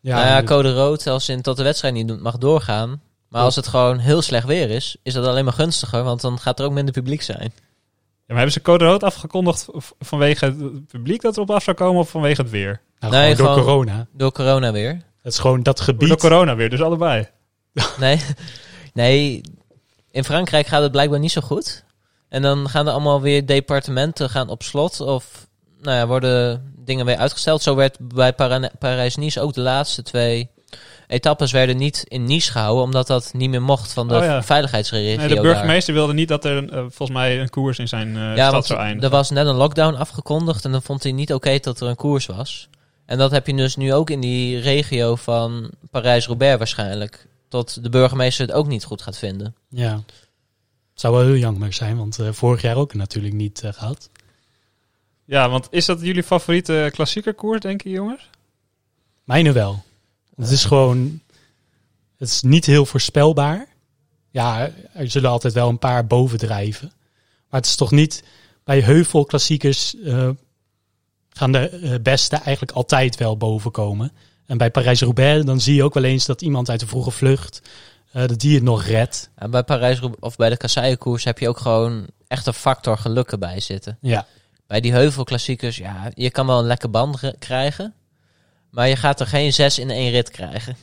[0.00, 3.00] ja, nou ja, code rood als in tot de wedstrijd niet mag doorgaan.
[3.28, 6.38] Maar als het gewoon heel slecht weer is, is dat alleen maar gunstiger, want dan
[6.38, 7.52] gaat er ook minder publiek zijn.
[8.30, 9.66] Ja, maar hebben ze code rood afgekondigd
[9.98, 12.80] vanwege het publiek dat erop af zou komen of vanwege het weer?
[12.98, 14.06] nou, Nee, gewoon door gewoon- corona.
[14.12, 14.90] Door corona weer.
[15.22, 16.16] Het is gewoon dat Door gebied.
[16.20, 17.28] corona weer, dus allebei.
[17.98, 18.20] Nee,
[18.94, 19.40] nee,
[20.10, 21.84] in Frankrijk gaat het blijkbaar niet zo goed.
[22.28, 25.46] En dan gaan er allemaal weer departementen gaan op slot of
[25.80, 27.62] nou ja, worden dingen weer uitgesteld.
[27.62, 28.32] Zo werd bij
[28.78, 30.50] Parijs-Nice ook de laatste twee
[31.10, 34.42] etappes werden niet in Nice gehouden, omdat dat niet meer mocht van de Oh ja.
[34.42, 35.42] veiligheidsregio Nee, de daar.
[35.42, 38.66] burgemeester wilde niet dat er eh, volgens mij een koers in zijn eh, Ja, stad
[38.66, 39.04] zou eindigen.
[39.04, 41.96] er was net een lockdown afgekondigd en dan vond hij niet oké dat er een
[41.96, 42.68] koers was.
[43.06, 47.26] En dat heb je dus nu ook in die regio van Parijs-Roubaix waarschijnlijk.
[47.48, 49.54] Tot de burgemeester het ook niet goed gaat vinden.
[49.68, 49.92] Ja.
[50.92, 54.10] Het zou wel heel jammer zijn, want eh, vorig jaar ook natuurlijk niet eh, gehad.
[55.24, 58.28] Ja, want is dat jullie favoriete klassieker koers, denk je jongens?
[59.24, 59.82] Mijne wel.
[60.40, 61.20] Het is gewoon...
[62.16, 63.66] Het is niet heel voorspelbaar.
[64.30, 66.92] Ja, er zullen altijd wel een paar bovendrijven.
[67.48, 68.24] Maar het is toch niet...
[68.64, 70.28] Bij heuvelklassiekers eh,
[71.28, 74.12] gaan de eh, beste eigenlijk altijd wel boven komen.
[74.46, 77.62] En bij Parijs-Roubaix dan zie je ook wel eens dat iemand uit de vroege vlucht...
[78.12, 79.30] eh, dat die het nog redt.
[79.34, 83.30] En bij Parijs of bij de kasseienkoers heb je ook gewoon echt een factor geluk
[83.30, 83.98] erbij zitten.
[84.00, 84.26] Ja,
[84.66, 87.94] Bij die heuvelklassiekers, ja, je kan wel een lekker band krijgen.
[88.70, 90.76] Maar je gaat er geen zes in één rit krijgen.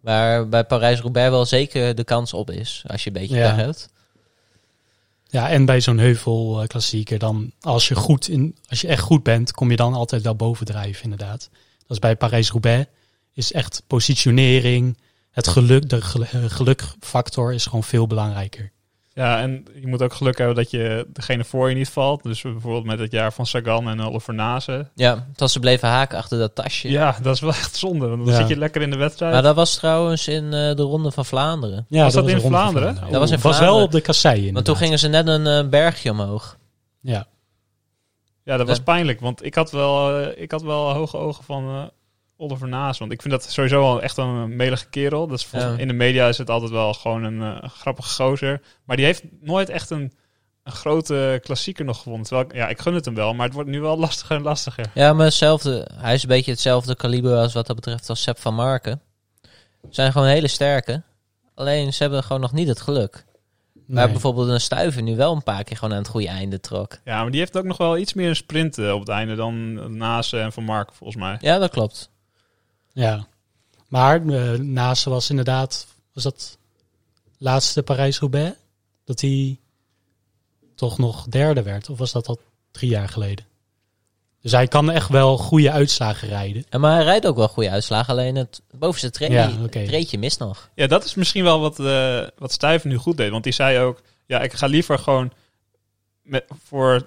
[0.00, 3.54] Waar bij Parijs-Roubaix wel zeker de kans op is, als je een beetje Ja.
[3.54, 3.88] hebt.
[5.26, 9.02] Ja, en bij zo'n heuvel eh, klassieker, dan als je, goed in, als je echt
[9.02, 11.48] goed bent, kom je dan altijd wel bovendrijven, inderdaad.
[11.78, 12.86] Dat is bij Parijs-Roubaix.
[13.32, 14.98] Is echt positionering,
[15.30, 18.72] het geluk, de eh, gelukfactor is gewoon veel belangrijker.
[19.14, 22.22] Ja, en je moet ook geluk hebben dat je degene voor je niet valt.
[22.22, 24.88] Dus bijvoorbeeld met het jaar van Sagan en Oliver Nase.
[24.94, 26.90] Ja, tot ze bleven haken achter dat tasje.
[26.90, 28.06] Ja, dat is wel echt zonde.
[28.08, 28.38] Want dan Ja.
[28.40, 29.32] zit je lekker in de wedstrijd.
[29.32, 31.86] Maar dat was trouwens in eh, de Ronde van Vlaanderen.
[31.88, 32.94] Ja, Was dat een in Vlaanderen?
[32.94, 33.84] Dat was in was wel Vlaanderen.
[33.84, 34.52] op de kassei.
[34.52, 36.56] Want toen gingen ze net een eh, bergje omhoog.
[37.00, 37.26] Ja,
[38.44, 39.20] Ja, dat was pijnlijk.
[39.20, 41.82] Want ik had wel, eh, ik had wel hoge ogen van eh,
[42.36, 42.98] Oliver Naas.
[42.98, 45.26] Want ik vind dat sowieso wel echt een melige kerel.
[45.26, 45.78] Dus volgens- Ja.
[45.80, 48.60] in de media is het altijd wel gewoon een eh, grappige gozer.
[48.84, 50.12] Maar die heeft nooit echt een,
[50.62, 52.26] een grote klassieker nog gewonnen.
[52.26, 53.34] Terwijl, ik- ja, ik gun het hem wel.
[53.34, 54.86] Maar het wordt nu wel lastiger en lastiger.
[54.94, 55.88] Ja, maar hetzelfde.
[55.94, 59.00] Hij is een beetje hetzelfde kaliber als wat dat betreft als Sepp van Marken.
[59.42, 59.48] Ze
[59.90, 61.02] zijn gewoon hele sterke.
[61.54, 63.24] Alleen ze hebben gewoon nog niet het geluk.
[63.86, 64.12] Waar nee.
[64.12, 66.98] bijvoorbeeld een stuiver nu wel een paar keer gewoon aan het goede einde trok.
[67.04, 69.34] Ja, maar die heeft ook nog wel iets meer een sprint eh, op het einde
[69.34, 71.36] dan Naas en Van Mark, volgens mij.
[71.40, 72.10] Ja, dat klopt.
[72.94, 73.26] Ja,
[73.88, 76.58] maar eh Nase was inderdaad, was dat
[77.38, 78.56] laatste Parijs-Roubaix?
[79.04, 79.58] Dat hij
[80.74, 81.90] toch nog derde werd?
[81.90, 83.44] Of was dat al drie jaar geleden?
[84.40, 86.64] Dus hij kan echt wel goede uitslagen rijden.
[86.68, 88.12] En maar hij rijdt ook wel goede uitslagen.
[88.12, 90.70] Alleen het bovenste Ja, treedje mist nog.
[90.74, 93.30] Ja, dat is misschien wel wat, eh wat Stuyven nu goed deed.
[93.30, 95.32] Want die zei ook, ja, ik ga liever gewoon
[96.22, 97.06] met, voor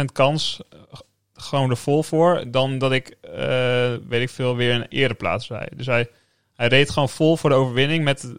[0.00, 0.60] 10% kans
[1.34, 5.76] gewoon er vol voor, dan dat ik, eh, weet ik veel, weer een ereplaats rijd.
[5.76, 6.10] Dus hij,
[6.54, 8.34] hij reed gewoon vol voor de overwinning met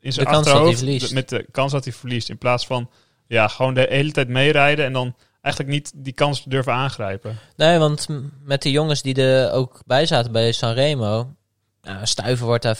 [0.00, 1.12] in zijn De kans dat hij achterhoofd, verliest.
[1.12, 2.28] met de kans dat hij verliest.
[2.28, 2.90] In plaats van,
[3.26, 7.38] ja, gewoon de hele tijd meerijden en dan eigenlijk niet die kans durven aangrijpen.
[7.56, 8.06] Nee, want
[8.42, 11.34] met de jongens die er ook bij zaten bij Sanremo...
[11.82, 12.78] Nou, stuiver wordt daar,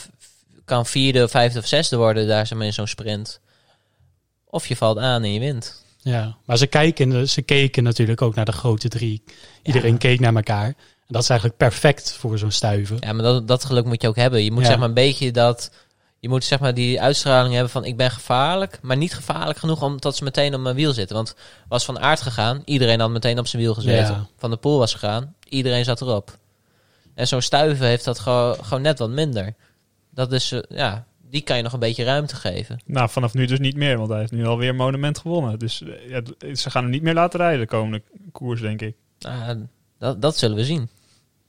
[0.65, 3.41] kan vierde, vijfde of zesde worden daar in zo'n sprint.
[4.45, 5.85] Of je valt aan en je wint.
[6.13, 9.23] Ja, maar ze, kijken, ze keken natuurlijk ook naar de grote drie.
[9.63, 9.99] Iedereen Ja.
[9.99, 10.67] keek naar elkaar.
[10.67, 10.75] En
[11.13, 12.97] dat is eigenlijk perfect voor zo'n stuiven.
[13.01, 14.45] Ja, maar dat, dat geluk moet je ook hebben.
[14.45, 14.69] Je moet Ja.
[14.69, 15.71] zeg maar een beetje dat...
[16.21, 19.83] Je moet zeg maar die uitstraling hebben van ik ben gevaarlijk, maar niet gevaarlijk genoeg
[19.83, 21.17] om tot ze meteen op mijn wiel zitten.
[21.17, 21.35] Want
[21.69, 24.15] was van aard gegaan, iedereen had meteen op zijn wiel gezeten.
[24.15, 24.27] Ja.
[24.39, 26.39] Van de pool was gegaan, iedereen zat erop.
[27.15, 29.55] En zo'n stuiven heeft dat gewoon, gewoon net wat minder.
[30.11, 32.81] Dat is, eh, ja, die kan je nog een beetje ruimte geven.
[32.85, 35.59] Nou, vanaf nu dus niet meer, want hij heeft nu alweer een monument gewonnen.
[35.59, 38.83] Dus eh, ja, d- ze gaan hem niet meer laten rijden de komende koers, denk
[38.83, 38.95] ik.
[39.19, 39.67] Nou,
[39.99, 40.89] dat, dat zullen we zien.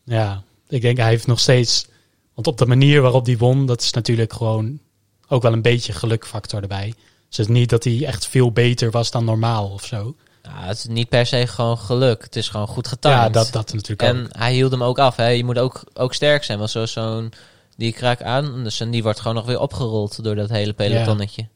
[0.03, 1.87] Ja, ik denk hij heeft nog steeds...
[2.33, 4.79] Want op de manier waarop hij won, dat is natuurlijk gewoon
[5.27, 6.93] ook wel een beetje gelukfactor erbij.
[7.27, 10.15] Dus het is niet dat hij echt veel beter was dan normaal of zo.
[10.43, 12.23] Ja, het is niet per se gewoon geluk.
[12.23, 13.17] Het is gewoon goed getimed.
[13.17, 14.07] Ja, dat, dat natuurlijk ook.
[14.07, 15.15] En hij hield hem ook af.
[15.15, 15.27] Hè.
[15.27, 16.57] Je moet ook, ook sterk zijn.
[16.57, 17.31] Want zoals zo'n
[17.77, 18.63] die kraak aan.
[18.63, 21.47] Dus en die wordt gewoon nog weer opgerold door dat hele pelotonnetje.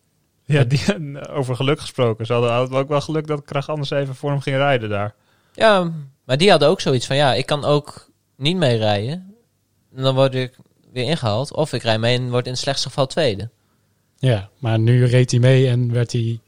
[0.45, 0.81] Ja, die,
[1.39, 2.25] over geluk gesproken.
[2.25, 5.13] Ze hadden hadden ook wel geluk dat Krach anders even voor hem ging rijden daar.
[5.53, 5.91] Ja.
[6.23, 9.35] maar die hadden ook zoiets van ja, ik kan ook niet mee rijden.
[9.95, 10.55] En dan word ik
[10.93, 11.53] weer ingehaald.
[11.53, 13.49] Of ik rij mee en word in het slechtste geval tweede.
[14.17, 16.39] Ja, maar nu reed hij mee en werd hij...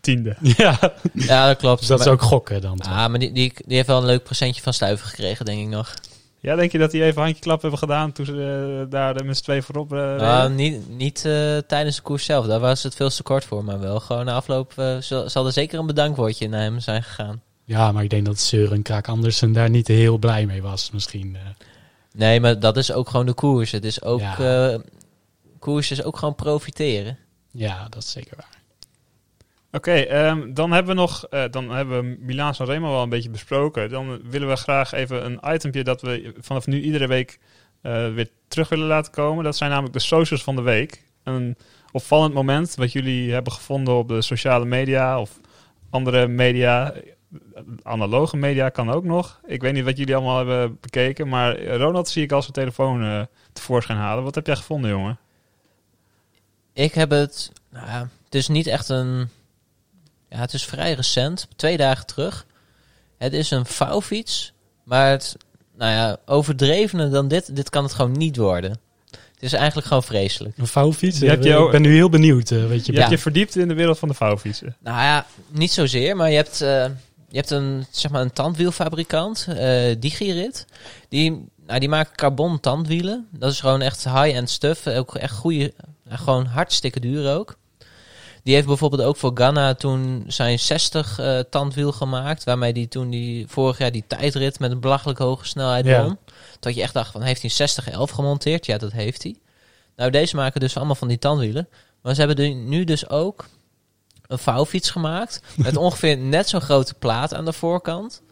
[0.00, 0.36] Tiende.
[0.56, 1.78] Ja, Ja, dat klopt.
[1.78, 2.76] dus dat is ook gokken dan.
[2.76, 2.92] toch?
[2.92, 5.68] Ah, maar die, die, die heeft wel een leuk presentje van Stuiven gekregen, denk ik
[5.68, 5.94] nog.
[6.40, 8.32] Ja, denk je dat die even handjeklap hebben gedaan toen ze
[8.84, 9.98] eh, daar met z'n twee voorop eh?
[9.98, 12.46] Nou, niet niet eh, tijdens de koers zelf.
[12.46, 13.64] Daar was het veel te kort voor.
[13.64, 17.02] Maar wel gewoon na afloop eh, zal, zal er zeker een bedankwoordje naar hem zijn
[17.02, 17.42] gegaan.
[17.64, 21.36] Ja, maar ik denk dat Søren Kraak Andersen daar niet heel blij mee was misschien.
[21.36, 21.40] eh.
[22.14, 23.70] Nee, maar dat is ook gewoon de koers.
[23.70, 24.20] Het is ook...
[24.20, 24.70] Ja.
[24.72, 24.78] eh,
[25.58, 27.18] koers is ook gewoon profiteren.
[27.50, 28.56] ja, dat is zeker waar.
[29.72, 33.08] Oké, ehm, dan hebben we nog, eh, dan hebben we Milaan San Remo wel een
[33.08, 33.90] beetje besproken.
[33.90, 37.38] Dan willen we graag even een itempje dat we vanaf nu iedere week
[37.82, 39.44] eh, weer terug willen laten komen.
[39.44, 41.04] Dat zijn namelijk de socials van de week.
[41.22, 41.56] Een
[41.92, 45.40] opvallend moment wat jullie hebben gevonden op de sociale media of
[45.90, 46.94] andere media.
[47.82, 49.40] Analoge media kan ook nog.
[49.46, 53.02] Ik weet niet wat jullie allemaal hebben bekeken, maar Ronald zie ik als zijn telefoon
[53.02, 54.24] eh, tevoorschijn halen.
[54.24, 55.18] Wat heb jij gevonden, jongen?
[56.72, 57.52] Ik heb het...
[57.70, 59.28] Nou ja, het is niet echt een...
[60.30, 61.48] Ja, het is vrij recent.
[61.56, 62.46] Twee dagen terug.
[63.18, 64.52] Het is een vouwfiets.
[64.84, 65.36] Maar het...
[65.76, 67.56] Nou ja, overdrevener dan dit.
[67.56, 68.70] Dit kan het gewoon niet worden.
[69.10, 70.58] Het is eigenlijk gewoon vreselijk.
[70.58, 71.20] Een vouwfiets?
[71.20, 72.50] Heb je Eh, ook- ik ben nu heel benieuwd.
[72.50, 73.04] eh, weet je, Je Ja.
[73.04, 74.76] hebt je verdiept in de wereld van de vouwfietsen.
[74.80, 76.84] Nou ja, niet zozeer, maar je hebt, eh,
[77.28, 80.66] je hebt een, zeg maar een tandwielfabrikant, eh Digirit.
[81.08, 83.28] Die, nou, die maken carbon tandwielen.
[83.32, 84.86] Dat is gewoon echt high-end stuff.
[84.86, 85.72] Ook echt goede,
[86.08, 87.57] gewoon hartstikke duur ook.
[88.48, 92.44] Die heeft bijvoorbeeld ook voor Ghana toen zijn 60 eh, tandwiel gemaakt.
[92.44, 96.02] Waarmee die toen die vorig jaar die tijdrit met een belachelijk hoge snelheid Ja.
[96.02, 96.18] won.
[96.60, 98.66] Dat je echt dacht van heeft hij 60 11 gemonteerd?
[98.66, 99.36] Ja, dat heeft hij.
[99.96, 101.68] Nou, deze maken dus allemaal van die tandwielen.
[102.02, 103.48] Maar ze hebben er nu dus ook
[104.26, 105.42] een vouwfiets gemaakt.
[105.56, 108.22] Met ongeveer net zo'n grote plaat aan de voorkant.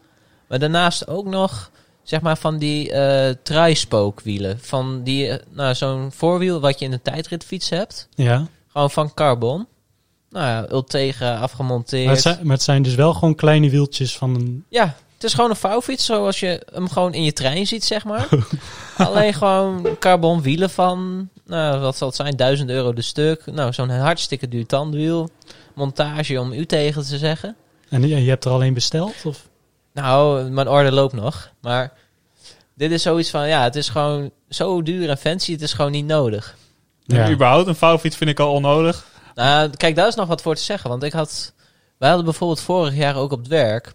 [0.47, 1.71] Maar daarnaast ook nog,
[2.03, 4.59] zeg maar, van die eh truispookwielen.
[4.59, 8.07] Van die, eh, nou, zo'n voorwiel wat je in een tijdritfiets hebt.
[8.15, 8.47] Ja.
[8.67, 9.67] Gewoon van carbon.
[10.29, 12.05] Nou ja, Ultegra afgemonteerd.
[12.05, 14.65] Maar het, zijn, maar het zijn dus wel gewoon kleine wieltjes van een...
[14.69, 18.05] Ja, het is gewoon een vouwfiets zoals je hem gewoon in je trein ziet, zeg
[18.05, 18.27] maar.
[18.97, 23.45] Alleen gewoon carbon wielen van, nou, wat zal het zijn, 1000 euro de stuk.
[23.45, 25.29] Nou, zo'n hartstikke duur tandwiel.
[25.73, 27.55] Montage om u tegen te zeggen.
[27.89, 29.13] En je je hebt er alleen besteld?
[29.23, 29.47] Of?
[29.93, 31.51] Nou, mijn orde loopt nog.
[31.61, 31.93] Maar
[32.73, 35.91] dit is zoiets van, ja, het is gewoon zo duur en fancy, het is gewoon
[35.91, 36.55] niet nodig.
[37.05, 37.31] Ja.
[37.31, 39.05] Überhaupt een vouwfiets vind ik al onnodig.
[39.37, 40.89] Nou, kijk, daar is nog wat voor te zeggen.
[40.89, 41.53] Want ik had,
[41.97, 43.93] wij hadden bijvoorbeeld vorig jaar ook op het werk.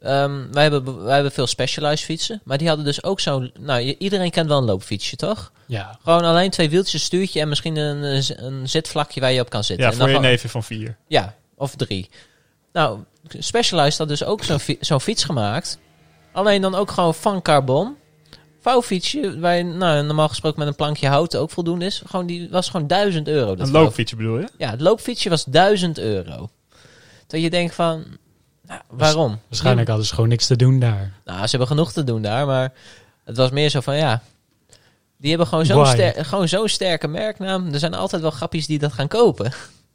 [0.00, 2.40] ehm, wij, hebben, wij hebben veel specialized fietsen.
[2.44, 3.52] Maar die hadden dus ook zo'n.
[3.58, 5.52] Nou, je- iedereen kent wel een loopfietsje, toch?
[5.66, 5.98] Ja.
[6.02, 9.84] Gewoon alleen twee wieltjes, stuurtje en misschien een, een zitvlakje waar je op kan zitten.
[9.84, 10.96] Ja, En voor dan je gewoon- neven van vier.
[11.08, 12.08] Ja, of drie.
[12.72, 12.98] Nou,
[13.38, 15.78] Specialized had dus ook zo'n fi- zo'n fiets gemaakt.
[16.32, 17.96] Alleen dan ook gewoon van carbon.
[18.64, 22.02] Vouwfietsje, waar je nou, normaal gesproken met een plankje hout ook voldoende is.
[22.06, 23.54] Gewoon, die was gewoon 1000 euro.
[23.54, 24.48] dat Een loopfietsje bedoel je?
[24.58, 26.50] ja, het loopfietsje was 1000 euro.
[27.26, 28.04] Dat je denkt van,
[28.66, 29.38] nou, waarom?
[29.48, 31.12] Waarschijnlijk hadden ze gewoon niks te doen daar.
[31.24, 32.72] Nou, ze hebben genoeg te doen daar, maar
[33.24, 34.22] het was meer zo van, ja...
[35.16, 37.72] Die hebben gewoon zo'n ster gewoon zo'n sterke merknaam.
[37.72, 39.52] Er zijn altijd wel grappies die dat gaan kopen.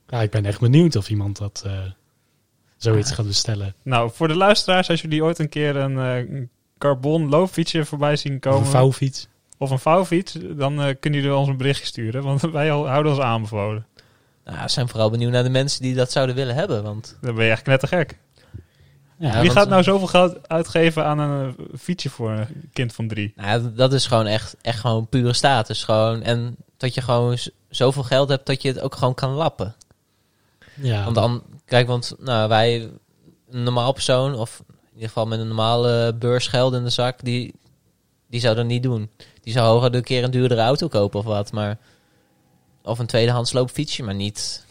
[0.07, 1.71] Ja, ik ben echt benieuwd of iemand dat eh,
[2.77, 3.75] zoiets gaat bestellen.
[3.83, 6.41] Nou, voor de luisteraars, als jullie ooit een keer een eh,
[6.79, 8.59] carbon loopfietsje voorbij zien Of komen...
[8.59, 9.27] een vouwfiets.
[9.57, 12.23] of een vouwfiets, dan eh, kunnen jullie ons een berichtje sturen.
[12.23, 13.85] Want wij houden ons aanbevolen.
[14.45, 16.83] Nou, we zijn vooral benieuwd naar de mensen die dat zouden willen hebben.
[16.83, 18.17] Want Dan ben je echt knettergek.
[19.17, 22.69] Ja, Ja, Wie want- gaat nou zoveel geld uitgeven aan een eh, fietsje voor een
[22.73, 23.33] kind van drie?
[23.35, 25.83] nou, dat is gewoon echt, echt gewoon pure status.
[25.83, 26.21] Gewoon.
[26.21, 27.37] En dat je gewoon
[27.69, 29.75] zoveel geld hebt dat je het ook gewoon kan lappen.
[30.73, 31.03] ja.
[31.03, 32.89] Want dan, kijk, want nou, wij,
[33.49, 34.63] een normaal persoon, of
[34.99, 37.53] ieder geval met een normale beursgeld in de zak, die,
[38.29, 39.09] die zou dat niet doen.
[39.41, 41.77] Die zou hooguit een keer een duurdere auto kopen of wat, maar
[42.83, 44.65] of een tweedehands loopfietsje, maar niet,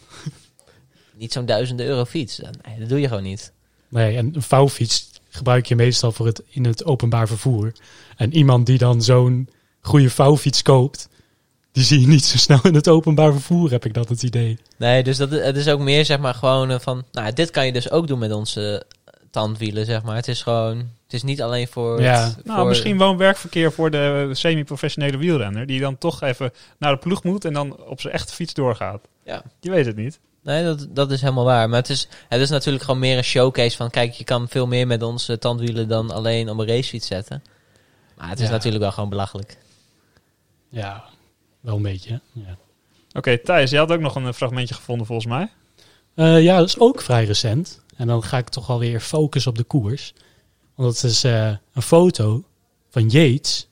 [1.15, 2.37] niet zo'n duizenden euro fiets.
[2.37, 3.53] Nee, dat doe je gewoon niet.
[3.87, 7.71] Nee, en een vouwfiets gebruik je meestal voor het, in het openbaar vervoer.
[8.15, 9.49] En iemand die dan zo'n
[9.81, 11.09] goede vouwfiets koopt,
[11.71, 14.57] die zie je niet zo snel in het openbaar vervoer, heb ik dat het idee.
[14.77, 17.65] Nee, dus dat, het is ook meer zeg maar gewoon eh, van, nou, dit kan
[17.65, 18.85] je dus ook doen met onze
[19.31, 20.15] tandwielen, zeg maar.
[20.15, 22.01] Het is gewoon, het is niet alleen voor...
[22.01, 22.23] Ja.
[22.25, 25.65] het- Nou, voor- misschien woon-werkverkeer voor de semi-professionele wielrenner.
[25.65, 29.01] Die dan toch even naar de ploeg moet en dan op zijn echte fiets doorgaat.
[29.23, 29.43] Ja.
[29.59, 30.19] Je weet het niet.
[30.43, 31.69] Nee, dat, dat is helemaal waar.
[31.69, 33.89] Maar het is, het is natuurlijk gewoon meer een showcase van...
[33.89, 37.43] Kijk, je kan veel meer met onze tandwielen dan alleen op een racefiets zetten.
[38.17, 38.51] Maar het is Ja.
[38.51, 39.57] natuurlijk wel gewoon belachelijk.
[40.69, 41.03] Ja,
[41.61, 42.19] wel een beetje.
[42.31, 42.57] Ja.
[43.13, 45.49] Oké, Thijs, jij had ook nog een eh, fragmentje gevonden volgens mij.
[46.15, 47.81] Eh, ja, dat is ook vrij recent.
[47.99, 50.13] En dan ga ik toch wel weer focussen op de koers.
[50.75, 52.43] Want dat is eh, een foto
[52.89, 53.67] van Yates.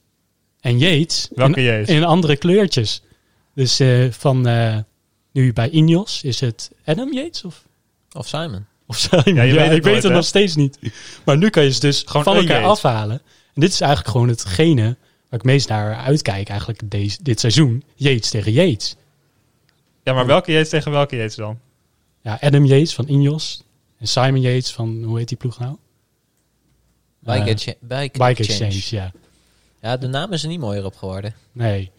[0.60, 1.88] En Yates Welke in, Yates?
[1.90, 3.02] in andere kleurtjes.
[3.54, 4.78] Dus eh, van eh,
[5.32, 7.64] nu bij Ineos is het Adam Yates of,
[8.12, 8.66] Of Simon.
[8.88, 9.36] of Simon?
[9.36, 10.10] Ja, weet ik weet het hè?
[10.10, 10.78] nog steeds niet.
[11.26, 12.70] Maar nu kan je ze dus Gewoon van elkaar Yates.
[12.72, 13.22] afhalen.
[13.54, 14.98] En dit is eigenlijk gewoon hetgene
[15.30, 17.84] waar ik meest naar uitkijk eigenlijk deze, dit seizoen.
[17.96, 18.96] Yates tegen Yates.
[20.04, 21.60] Ja, maar welke Yates tegen welke Yates dan?
[22.22, 23.66] Ja, Adam Yates van Ineos.
[24.00, 25.76] En Simon Yates van, hoe heet die ploeg nou?
[27.20, 27.78] Bike, Exchange.
[27.82, 28.72] Bike, Bike Exchange.
[28.72, 29.12] Exchange, ja.
[29.82, 31.36] Ja, de naam is er niet mooier op geworden.
[31.52, 31.92] Nee.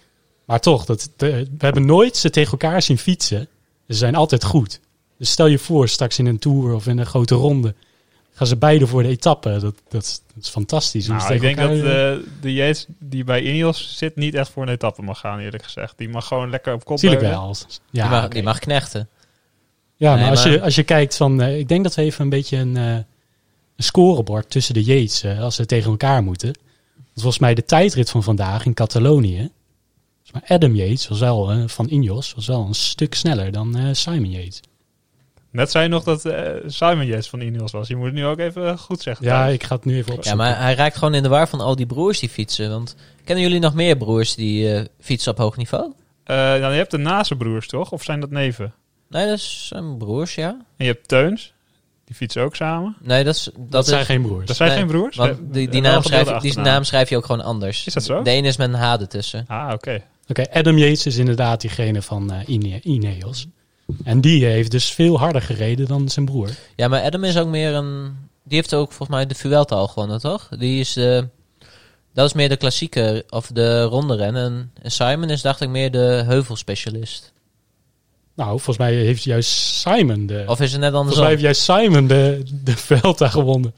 [0.44, 3.48] Maar toch, dat, de- we hebben nooit ze tegen elkaar zien fietsen.
[3.88, 4.80] Ze zijn altijd goed.
[5.18, 7.74] Dus stel je voor, straks in een tour of in een grote ronde.
[8.32, 9.58] Gaan ze beide voor de etappe.
[9.60, 11.06] Dat, dat, is, dat is fantastisch.
[11.06, 14.62] Nou, ik denk dat eh, de, de Yates die bij Ineos zit niet echt voor
[14.62, 15.98] een etappe mag gaan, eerlijk gezegd.
[15.98, 17.20] Die mag gewoon lekker op kop beulen.
[17.20, 17.56] wel.
[17.90, 18.34] Ja, die, mag, oké.
[18.34, 19.08] die mag knechten.
[19.98, 21.40] Ja maar, Nee, als, maar- Je, als je kijkt van...
[21.42, 23.04] eh, ik denk dat we even een beetje een, eh, een
[23.76, 25.22] scorebord tussen de Yates...
[25.22, 26.52] eh, als ze tegen elkaar moeten.
[26.94, 29.50] Want volgens mij de tijdrit van vandaag in Catalonië...
[30.32, 34.30] mij Adam Yates was wel, van Ineos was wel een stuk sneller dan eh, Simon
[34.30, 34.60] Yates.
[35.50, 37.88] Net zei je nog dat eh, Simon Yates van Ineos was.
[37.88, 39.26] Je moet het nu ook even goed zeggen.
[39.26, 40.44] Ja, ik ga het nu even Ja, opzoeken.
[40.44, 42.70] maar hij raakt gewoon in de war van al die broers die fietsen.
[42.70, 45.92] Want kennen jullie nog meer broers die eh, fietsen op hoog niveau?
[46.24, 47.92] Eh, nou, je hebt de Nazenbroers, toch?
[47.92, 48.74] Of zijn dat neven?
[49.08, 50.48] Nee, dat zijn broers, ja.
[50.76, 51.52] En je hebt Teuns.
[52.04, 52.96] Die fietsen ook samen.
[53.00, 54.46] Nee, dat, is, dat, dat is, zijn geen broers.
[54.46, 55.16] Dat zijn Nee, geen broers?
[55.16, 57.86] Want die, die, naam schrijf, die naam schrijf je ook gewoon anders.
[57.86, 58.22] Is dat zo?
[58.22, 59.44] De ene is met een H ertussen.
[59.46, 60.02] Ah, oké.
[60.28, 63.46] Oké, Adam Yates is inderdaad diegene van eh, Ine- Ineos.
[64.04, 66.50] En die heeft dus veel harder gereden dan zijn broer.
[66.76, 68.16] Ja, maar Adam is ook meer een...
[68.44, 70.48] Die heeft ook volgens mij de Vuelta al gewonnen, toch?
[70.58, 71.28] Die is de,
[72.14, 74.72] Dat is meer de klassieke, of de ronde rennen.
[74.82, 77.32] En Simon is, dacht ik, meer de heuvelspecialist.
[78.38, 80.44] Nou, volgens mij heeft juist Simon de...
[80.46, 81.20] Of is het net volgens andersom?
[81.20, 83.74] mij heeft juist Simon de, de Vuelta gewonnen.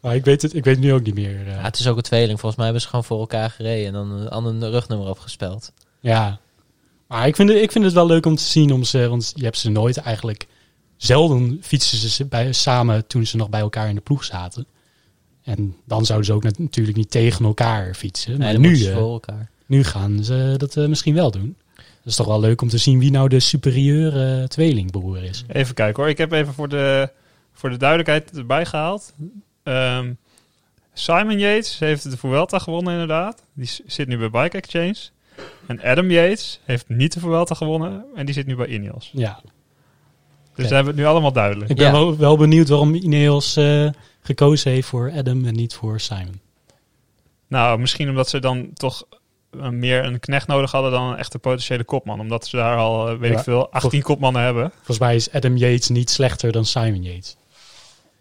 [0.00, 1.46] Maar ik weet het, ik weet nu ook niet meer.
[1.46, 1.52] eh.
[1.52, 2.40] Ja, het is ook een tweeling.
[2.40, 5.72] Volgens mij hebben ze gewoon voor elkaar gereden en dan een ander rugnummer opgespeld.
[6.00, 6.38] Ja.
[7.08, 9.32] Maar ik vind, het, ik vind het wel leuk om te zien, om ze, want
[9.34, 10.46] je hebt ze nooit eigenlijk...
[10.96, 14.66] Zelden fietsen ze bij, samen toen ze nog bij elkaar in de ploeg zaten.
[15.42, 18.38] En dan zouden ze ook natuurlijk niet tegen elkaar fietsen.
[18.38, 19.50] Nee, maar nu, eh, voor elkaar.
[19.66, 21.56] nu gaan ze dat eh, misschien wel doen.
[22.08, 25.44] Dat is toch wel leuk om te zien wie nou de superieure tweelingbroer is.
[25.48, 26.10] Even kijken hoor.
[26.10, 27.10] Ik heb even voor de,
[27.52, 29.14] voor de duidelijkheid erbij gehaald.
[29.62, 30.12] Ehm,
[30.92, 33.44] Simon Yates heeft de Vuelta gewonnen inderdaad.
[33.52, 34.96] Die zit nu bij Bike Exchange.
[35.66, 38.04] En Adam Yates heeft niet de Vuelta gewonnen.
[38.14, 39.10] En die zit nu bij Ineos.
[39.12, 39.50] Ja, Dus
[40.50, 40.62] Oké.
[40.62, 41.70] dan hebben we het nu allemaal duidelijk.
[41.70, 41.92] ik ben Ja.
[41.92, 43.88] wel, wel benieuwd waarom Ineos eh,
[44.22, 46.40] gekozen heeft voor Adam en niet voor Simon.
[47.48, 49.18] Nou, misschien omdat ze dan toch eh,
[49.50, 52.20] meer een knecht nodig hadden dan een echte potentiële kopman.
[52.20, 54.70] Omdat ze daar al, eh, weet Ja, ik veel, 18 kopmannen hebben.
[54.74, 57.36] Volgens mij is Adam Yates niet slechter dan Simon Yates.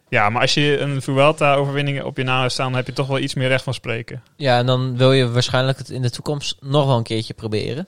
[0.09, 3.07] Ja, maar als je een Vuelta-overwinning op je naam hebt staan, dan heb je toch
[3.07, 4.23] wel iets meer recht van spreken.
[4.35, 7.87] Ja, en dan wil je waarschijnlijk het in de toekomst nog wel een keertje proberen.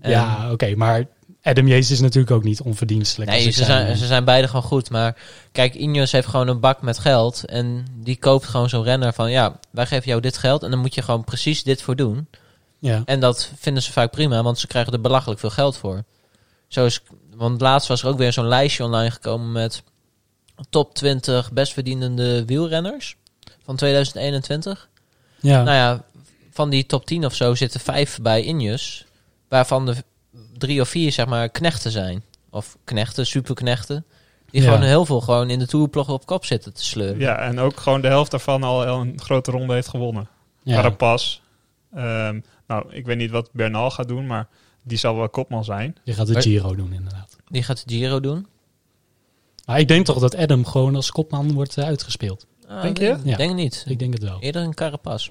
[0.00, 1.04] En- ja, oké, maar
[1.44, 3.30] Adam Yates is natuurlijk ook niet onverdienstelijk.
[3.30, 4.90] Nee, ze zijn, ze zijn beide gewoon goed.
[4.90, 5.16] Maar
[5.52, 7.44] kijk, Ineos heeft gewoon een bak met geld.
[7.44, 9.30] En die koopt gewoon zo'n renner van...
[9.30, 12.28] Ja, wij geven jou dit geld en dan moet je gewoon precies dit voor doen.
[12.78, 13.02] ja.
[13.04, 16.04] En dat vinden ze vaak prima, want ze krijgen er belachelijk veel geld voor.
[16.68, 17.00] Zo is,
[17.34, 19.82] want laatst was er ook weer zo'n lijstje online gekomen met
[20.70, 23.16] top 20 best verdienende wielrenners
[23.64, 24.88] van 2021.
[25.40, 25.62] Ja.
[25.62, 26.04] Nou ja,
[26.50, 29.04] van die top 10 of zo zitten vijf bij Ineos,
[29.48, 29.94] waarvan de
[30.58, 32.22] drie of vier zeg maar knechten zijn.
[32.50, 34.04] Of knechten, superknechten.
[34.50, 34.68] Die Ja.
[34.72, 37.18] gewoon heel veel gewoon in de toerploeg op kop zitten te sleuren.
[37.18, 40.28] Ja, en ook gewoon de helft daarvan al een grote ronde heeft gewonnen.
[40.62, 40.74] ja.
[40.74, 41.40] Carapaz.
[41.94, 44.48] Ehm, nou, ik weet niet wat Bernal gaat doen, maar
[44.82, 45.96] die zal wel kopman zijn.
[46.04, 47.36] Je gaat de Giro doen inderdaad.
[47.48, 48.46] Die gaat de Giro doen.
[49.66, 52.46] Maar ik denk toch dat Adam gewoon als kopman wordt eh, uitgespeeld.
[52.68, 53.04] Ah, Denk je?
[53.04, 53.36] Denk, Ja.
[53.36, 53.84] denk niet.
[53.88, 54.40] Ik denk het wel.
[54.40, 55.28] Eerder een Carapaz.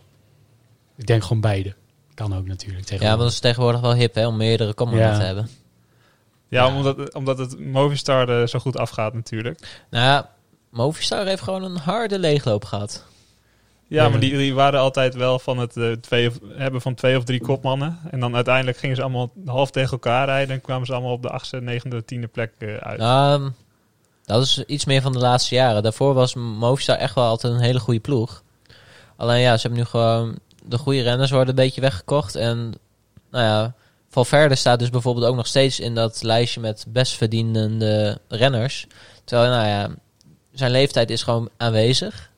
[0.97, 1.75] Ik denk gewoon beide.
[2.15, 3.07] Kan ook natuurlijk Ja, tegenwoordig.
[3.07, 5.17] want dat is tegenwoordig wel hip hè, om meerdere Ja.
[5.17, 5.49] te hebben.
[6.47, 6.75] Ja, Ja.
[6.75, 9.83] Omdat, omdat het Movistar zo goed afgaat natuurlijk.
[9.89, 10.29] Nou ja,
[10.69, 13.03] Movistar heeft gewoon een harde leegloop gehad.
[13.87, 14.09] Ja, Ja.
[14.09, 17.23] maar die, die waren altijd wel van het eh, twee of, hebben van twee of
[17.23, 17.99] drie kopmannen.
[18.11, 20.55] En dan uiteindelijk gingen ze allemaal half tegen elkaar rijden.
[20.55, 22.99] En kwamen ze allemaal op de achtste, negende, tiende plek eh, uit.
[22.99, 23.49] Ehm,
[24.25, 25.83] dat is iets meer van de laatste jaren.
[25.83, 28.43] Daarvoor was Movistar echt wel altijd een hele goede ploeg.
[29.15, 30.37] Alleen ja, ze hebben nu gewoon...
[30.65, 32.35] De goede renners worden een beetje weggekocht.
[32.35, 32.73] En
[33.31, 33.73] nou ja,
[34.09, 38.87] Valverde staat dus bijvoorbeeld ook nog steeds in dat lijstje met best verdienende renners.
[39.23, 39.89] Terwijl, nou ja,
[40.53, 42.31] zijn leeftijd is gewoon aanwezig.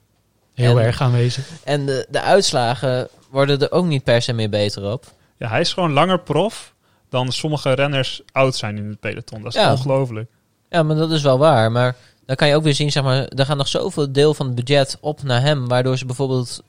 [0.53, 1.47] Heel en- erg aanwezig.
[1.63, 5.05] En de, de uitslagen worden er ook niet per se meer beter op.
[5.37, 6.73] Ja, hij is gewoon langer prof
[7.09, 9.41] dan sommige renners oud zijn in het peloton.
[9.41, 9.71] Dat is Ja.
[9.71, 10.29] ongelooflijk.
[10.69, 11.71] Ja, maar dat is wel waar.
[11.71, 14.45] Maar dan kan je ook weer zien, zeg maar, er gaat nog zoveel deel van
[14.45, 16.63] het budget op naar hem, waardoor ze bijvoorbeeld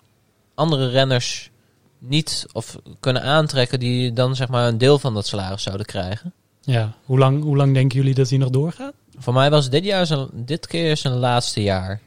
[0.57, 1.51] andere renners
[1.99, 6.33] niet of kunnen aantrekken die dan zeg maar een deel van dat salaris zouden krijgen.
[6.61, 6.92] Ja.
[7.05, 8.92] Hoe lang, hoe lang denken jullie dat hij nog doorgaat?
[9.19, 12.01] Voor mij was dit jaar zijn, dit keer zijn laatste jaar.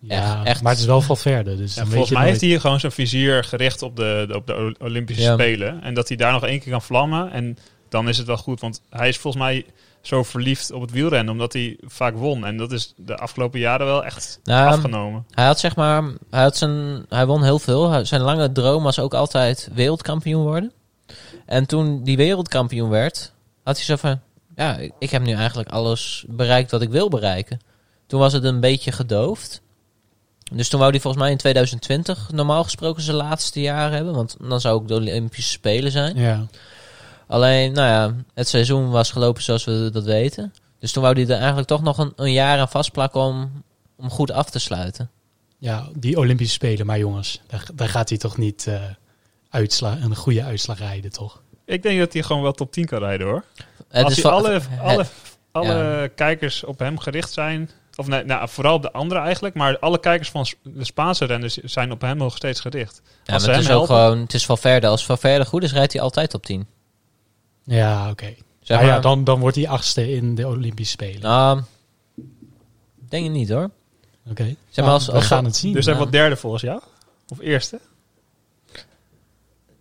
[0.00, 0.62] Ja, Echt, echt.
[0.62, 1.56] maar het is wel Valverde.
[1.56, 5.22] Dus Ja, volgens mij heeft hij gewoon zijn vizier gericht op de, op de Olympische
[5.22, 5.32] Ja.
[5.32, 5.82] Spelen.
[5.82, 7.32] En dat hij daar nog één keer kan vlammen.
[7.32, 8.60] En dan is het wel goed.
[8.60, 9.64] Want hij is volgens mij
[10.06, 11.32] zo verliefd op het wielrennen.
[11.32, 12.44] Omdat hij vaak won.
[12.46, 15.26] En dat is de afgelopen jaren wel echt Nou, afgenomen.
[15.30, 18.04] Hij had zeg maar, hij, had zijn, hij won heel veel.
[18.06, 20.72] Zijn lange droom was ook altijd wereldkampioen worden.
[21.46, 24.20] En toen die wereldkampioen werd, had hij zo van,
[24.56, 27.60] ja, ik, ik heb nu eigenlijk alles bereikt wat ik wil bereiken.
[28.06, 29.62] Toen was het een beetje gedoofd.
[30.52, 34.14] Dus toen wou hij volgens mij in 2020 normaal gesproken zijn laatste jaar hebben.
[34.14, 36.16] Want dan zou ook de Olympische Spelen zijn.
[36.16, 36.46] Ja.
[37.26, 40.54] Alleen, nou ja, het seizoen was gelopen zoals we dat weten.
[40.78, 43.62] Dus toen wou hij er eigenlijk toch nog een, een jaar aan vastplakken om,
[43.96, 45.10] om goed af te sluiten.
[45.58, 46.86] ja, die Olympische Spelen.
[46.86, 48.80] Maar jongens, daar, daar gaat hij toch niet eh
[49.50, 51.40] uitsla een goede uitslag rijden, toch?
[51.64, 53.44] Ik denk dat hij gewoon wel top 10 kan rijden hoor.
[53.88, 55.06] Het Als hij alle, het- alle,
[55.52, 57.70] alle kijkers op hem gericht zijn.
[57.96, 59.54] Of nee, nou, vooral op de andere eigenlijk.
[59.54, 63.00] Maar alle kijkers van de Spaanse renners zijn op hem nog steeds gericht.
[63.04, 64.86] Ja, maar Als het is ook helpen- gewoon, het is Valverde.
[64.86, 66.66] Als Valverde goed is, rijdt hij altijd op 10.
[67.64, 68.34] Ja, oké.
[68.60, 71.20] Zeg Nou maar, ja, dan, dan wordt hij achtste in de Olympische Spelen.
[71.20, 71.60] nou,
[73.08, 73.70] denk je niet hoor.
[74.30, 74.42] Oké.
[74.42, 75.72] maar Nou, als- we als- gaan het zien.
[75.72, 75.98] Dus hij Ja.
[75.98, 76.80] wordt derde volgens jou?
[77.28, 77.80] Of eerste?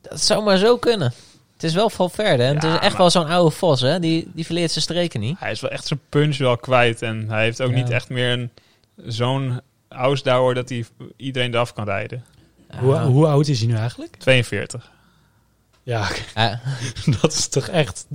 [0.01, 1.13] Dat zou maar zo kunnen.
[1.53, 2.43] Het is wel Valverde.
[2.43, 3.99] En het is echt maar- wel zo'n oude vos, hè?
[3.99, 5.39] Die, die verleert zijn streken niet.
[5.39, 7.01] Hij is wel echt zijn punch wel kwijt.
[7.01, 7.75] En hij heeft ook Ja.
[7.75, 8.49] niet echt meer een,
[8.95, 10.86] zo'n ausdauer dat hij
[11.17, 12.23] iedereen eraf kan rijden.
[12.79, 14.15] Hoe, hoe oud is hij nu eigenlijk?
[14.15, 14.91] 42.
[15.84, 16.09] Ja,
[17.21, 18.05] dat is toch echt,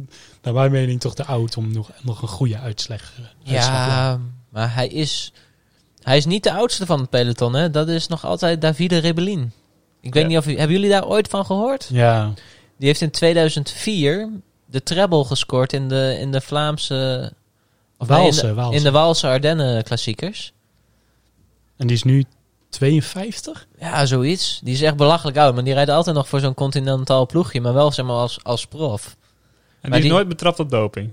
[0.43, 4.21] naar mijn mening, toch te oud om nog, nog een goede uitslag, uitslag te ja,
[4.49, 5.33] maar hij is,
[6.03, 7.71] hij is niet de oudste van het peloton, hè.
[7.71, 9.53] Dat is nog altijd Davide Rebellin.
[10.01, 10.29] Ik weet Ja.
[10.29, 10.45] niet of...
[10.45, 11.89] Hebben jullie daar ooit van gehoord?
[11.93, 12.33] Ja,
[12.79, 14.31] Die heeft in 2004
[14.67, 17.33] de treble gescoord in de, in de Vlaamse...
[17.99, 18.77] Of nee, Waalse, in, de, Waalse.
[18.77, 20.53] in de Waalse Ardennen klassiekers.
[21.77, 22.25] en die is nu
[22.69, 23.67] 52?
[23.79, 24.61] Ja, zoiets.
[24.65, 25.55] Die is echt belachelijk oud.
[25.55, 27.61] Maar die rijdt altijd nog voor zo'n continentaal ploegje.
[27.61, 29.07] Maar wel zeg maar als, als prof.
[29.07, 29.15] En
[29.81, 31.11] Maar die is die- nooit betrapt op doping.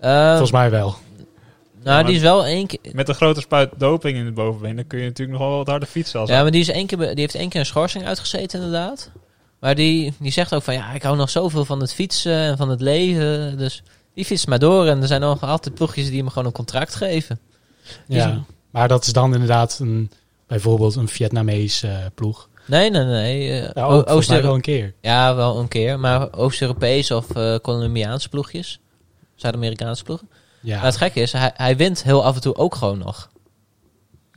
[0.00, 0.94] Eh, Volgens mij wel.
[1.82, 2.78] nou, die is wel één keer...
[2.92, 5.66] Met een grote spuit doping in het bovenbeen, dan kun je natuurlijk nog wel wat
[5.66, 6.20] harder fietsen.
[6.20, 9.10] Als Ja, maar die, is één keer, die heeft één keer een schorsing uitgezeten inderdaad.
[9.60, 10.74] Maar die, die zegt ook van...
[10.74, 13.58] Ja, ik hou nog zoveel van het fietsen en van het leven.
[13.58, 13.82] Dus
[14.14, 14.86] die fietst maar door.
[14.86, 17.38] En er zijn nog altijd ploegjes die hem gewoon een contract geven.
[18.06, 18.36] Ja, Dus-
[18.70, 20.10] maar dat is dan inderdaad een,
[20.52, 22.48] bijvoorbeeld een Vietnamees eh, ploeg.
[22.66, 23.60] Nee, nee, nee.
[23.60, 24.94] eh, Ja, ook Oost- wel een keer.
[25.00, 25.98] Ja, wel een keer.
[26.00, 28.80] Maar Oost-Europees of eh Colombiaanse ploegjes.
[29.34, 30.28] Zuid-Amerikaanse ploegen.
[30.60, 33.30] Ja, Maar het gekke is, hij, hij wint heel af en toe ook gewoon nog.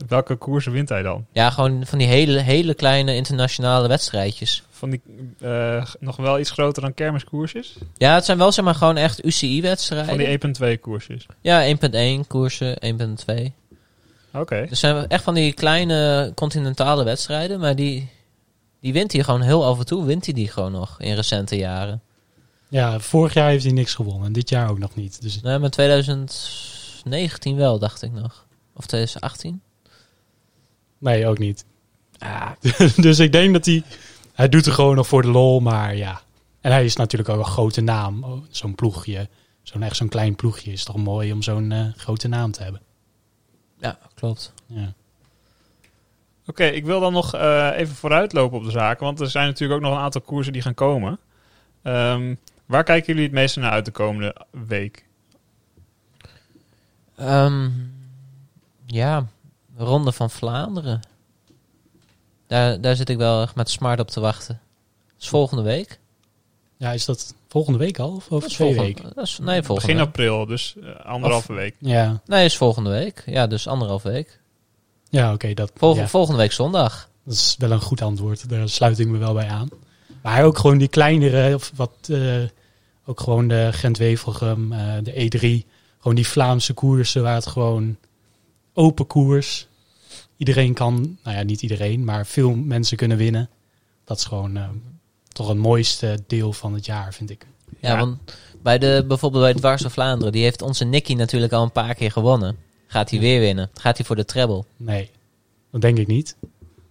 [0.08, 1.26] Welke koersen wint hij dan?
[1.32, 4.62] Ja, gewoon van die hele, hele kleine internationale wedstrijdjes.
[4.70, 5.00] Van die
[5.40, 7.76] eh, nog wel iets groter dan kermiskoersjes?
[7.96, 10.08] Ja, het zijn wel zeg maar gewoon echt UCI-wedstrijden.
[10.08, 11.26] Van die 1.2 koersjes.
[11.40, 11.74] Ja,
[12.20, 13.52] 1.1 koersen, 1.2.
[14.32, 14.66] Oké.
[14.68, 17.60] Dus zijn echt van die kleine continentale wedstrijden.
[17.60, 18.08] Maar die,
[18.80, 20.04] die wint hij gewoon heel af en toe.
[20.04, 22.02] Wint hij die gewoon nog in recente jaren.
[22.68, 25.22] ja, vorig jaar heeft hij niks gewonnen en dit jaar ook nog niet.
[25.22, 28.46] Dus Nee, maar 2019 wel, dacht ik nog.
[28.74, 29.62] Of 2018.
[30.98, 31.64] nee, ook niet.
[32.18, 32.50] Ah,
[32.96, 33.82] dus ik denk dat hij...
[34.36, 36.20] Hij doet er gewoon nog voor de lol, maar ja.
[36.60, 38.24] En hij is natuurlijk ook een grote naam.
[38.24, 39.28] Oh, Zo'n ploegje,
[39.62, 42.80] zo'n echt zo'n klein ploegje is toch mooi om zo'n eh, grote naam te hebben.
[43.86, 44.52] Ja, klopt.
[44.66, 44.92] Ja.
[46.46, 49.04] Oké, ik wil dan nog eh, even vooruitlopen op de zaken.
[49.04, 51.18] Want er zijn natuurlijk ook nog een aantal koersen die gaan komen.
[51.82, 52.34] Ehm,
[52.66, 55.04] waar kijken jullie het meeste naar uit de komende week?
[57.16, 57.70] Ehm,
[58.86, 59.26] ja,
[59.76, 61.00] Ronde van Vlaanderen.
[62.46, 64.60] Daar, daar zit ik wel echt met smart op te wachten.
[65.06, 65.98] Dat is volgende week.
[66.76, 69.14] ja, is dat volgende week al of over twee volgende- weken?
[69.14, 70.06] Dat is, nee, volgende Begin week.
[70.06, 71.74] april, dus eh, anderhalve week.
[71.78, 73.22] Ja, Nee, is volgende week.
[73.26, 74.40] Ja, dus anderhalf week.
[75.10, 77.08] ja oké, dat, Volg- ja, Volgende week zondag.
[77.24, 78.48] dat is wel een goed antwoord.
[78.48, 79.68] Daar sluit ik me wel bij aan.
[80.22, 82.42] Maar ook gewoon die kleinere, of wat, eh,
[83.06, 85.66] ook gewoon de Gent-Wevelgem, eh, de E3.
[85.98, 87.96] Gewoon die Vlaamse koersen waar het gewoon
[88.74, 89.68] open koers.
[90.36, 93.48] Iedereen kan, nou ja, niet iedereen, maar veel mensen kunnen winnen.
[94.04, 94.68] Dat is gewoon eh,
[95.36, 97.46] toch het mooiste deel van het jaar, vind ik.
[97.80, 97.98] Ja, Ja.
[97.98, 98.18] want
[98.62, 101.94] bij de, bijvoorbeeld bij Dwars door Vlaanderen, die heeft onze Nicky natuurlijk al een paar
[101.94, 102.56] keer gewonnen.
[102.86, 103.70] Gaat hij weer winnen?
[103.74, 104.64] Gaat hij voor de treble?
[104.76, 105.10] Nee,
[105.70, 106.36] dat denk ik niet.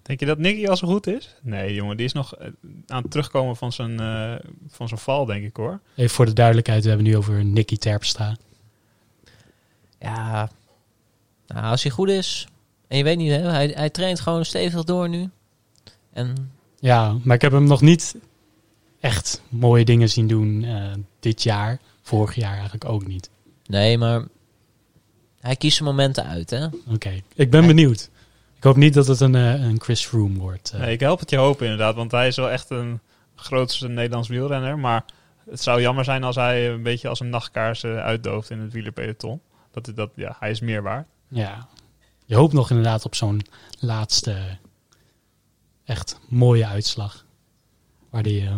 [0.02, 1.36] Denk je dat Nicky al zo goed is?
[1.42, 2.48] Nee, jongen, die is nog eh,
[2.88, 4.36] aan het terugkomen van zijn, eh,
[4.68, 5.80] van zijn val, denk ik hoor.
[5.96, 8.36] Even voor de duidelijkheid, we hebben nu over Nicky Terpstra.
[10.00, 10.50] Ja,
[11.48, 12.48] nou, als hij goed is.
[12.88, 15.30] En je weet niet, hè, hij, hij traint gewoon stevig door nu.
[16.14, 18.16] En Ja, maar ik heb hem nog niet
[19.06, 21.80] echt mooie dingen zien doen eh, dit jaar.
[22.02, 23.30] Vorig jaar eigenlijk ook niet.
[23.66, 24.28] nee, maar
[25.40, 26.66] hij kiest zijn momenten uit, hè?
[26.94, 28.10] Oké, ik ben benieuwd.
[28.58, 30.72] Ik hoop niet dat het een, eh, een Chris Froome wordt.
[30.72, 30.80] eh.
[30.80, 33.00] Nee, ik help het je hopen inderdaad, want hij is wel echt een
[33.36, 34.80] grootste Nederlands wielrenner.
[34.80, 35.06] Maar
[35.50, 39.42] het zou jammer zijn als hij een beetje als een nachtkaars uitdooft in het wielerpeloton.
[39.72, 41.08] Dat, dat, ja, hij is meer waard.
[41.28, 41.68] Ja,
[42.26, 43.42] je hoopt nog inderdaad op zo'n
[43.80, 44.58] laatste
[45.86, 47.26] echt mooie uitslag.
[48.10, 48.56] Waar die eh,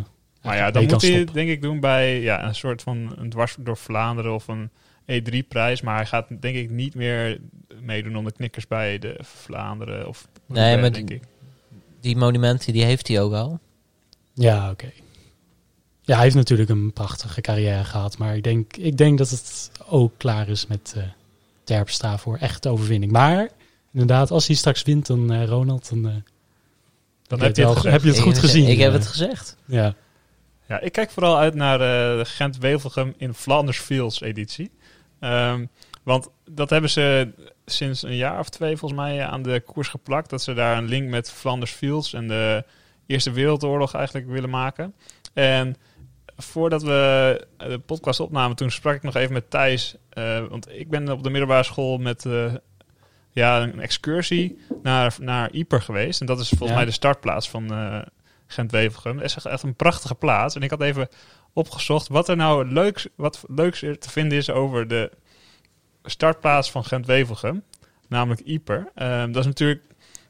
[0.47, 3.55] Maar ja, mee moet hij denk ik doen bij ja, een soort van een dwars
[3.59, 4.69] door Vlaanderen of een
[5.11, 5.81] E3-prijs.
[5.81, 7.39] Maar hij gaat denk ik niet meer
[7.81, 11.23] meedoen om de knikkers bij de Vlaanderen of Nee, maar denk die- ik.
[12.01, 13.59] Die monumenten, die heeft hij ook al.
[14.33, 14.91] Ja, oké.
[16.01, 18.17] Ja, hij heeft natuurlijk een prachtige carrière gehad.
[18.17, 21.03] Maar ik denk, ik denk dat het ook klaar is met eh
[21.63, 23.11] Terpstra voor echte overwinning.
[23.11, 23.49] Maar
[23.93, 26.15] inderdaad, als hij straks wint, dan eh, Ronald, dan, eh,
[27.27, 28.67] Dan heb je het heb je het goed Ik- gezien.
[28.67, 29.55] Ik heb het gezegd.
[29.65, 29.95] Ja,
[30.67, 34.71] Ja, ik kijk vooral uit naar eh, de Gent-Wevelgem in Flanders Fields editie.
[35.19, 35.65] Ehm,
[36.03, 37.31] want dat hebben ze
[37.65, 40.29] sinds een jaar of twee volgens mij aan de koers geplakt.
[40.29, 42.63] Dat ze daar een link met Flanders Fields en de
[43.05, 44.93] Eerste Wereldoorlog eigenlijk willen maken.
[45.33, 45.75] En
[46.37, 49.95] voordat we de podcast opnamen, toen sprak ik nog even met Thijs.
[50.09, 52.53] eh, want ik ben op de middelbare school met eh,
[53.31, 56.19] ja, een excursie naar, naar Yper geweest.
[56.21, 56.75] En dat is volgens Ja.
[56.75, 58.01] mij de startplaats van eh
[58.47, 59.17] Gent-Wevelgem.
[59.19, 60.55] Het is echt- een prachtige plaats.
[60.55, 61.07] En ik had even
[61.53, 65.11] opgezocht wat er nou leuks, wat leuks er te vinden is over de
[66.03, 67.63] startplaats van Gent-Wevelgem.
[68.07, 68.91] Namelijk Yper.
[68.95, 69.83] Ehm, dat is natuurlijk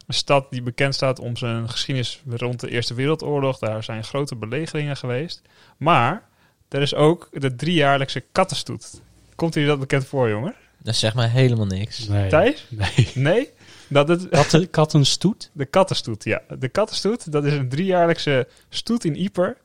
[0.07, 3.57] Een stad die bekend staat om zijn geschiedenis rond de Eerste Wereldoorlog.
[3.59, 5.41] Daar zijn grote belegeringen geweest.
[5.77, 6.23] Maar
[6.69, 9.01] er is ook de driejaarlijkse kattenstoet.
[9.35, 10.55] Komt jullie dat bekend voor, jongen?
[10.77, 12.07] Dat zegt mij helemaal niks.
[12.07, 12.29] Nee.
[12.29, 12.65] Thijs?
[12.69, 13.11] Nee.
[13.13, 13.49] Nee?
[13.87, 15.49] Dat het, Katten, kattenstoet?
[15.53, 16.41] de kattenstoet, ja.
[16.59, 19.57] De kattenstoet, dat is een driejaarlijkse stoet in Ieper.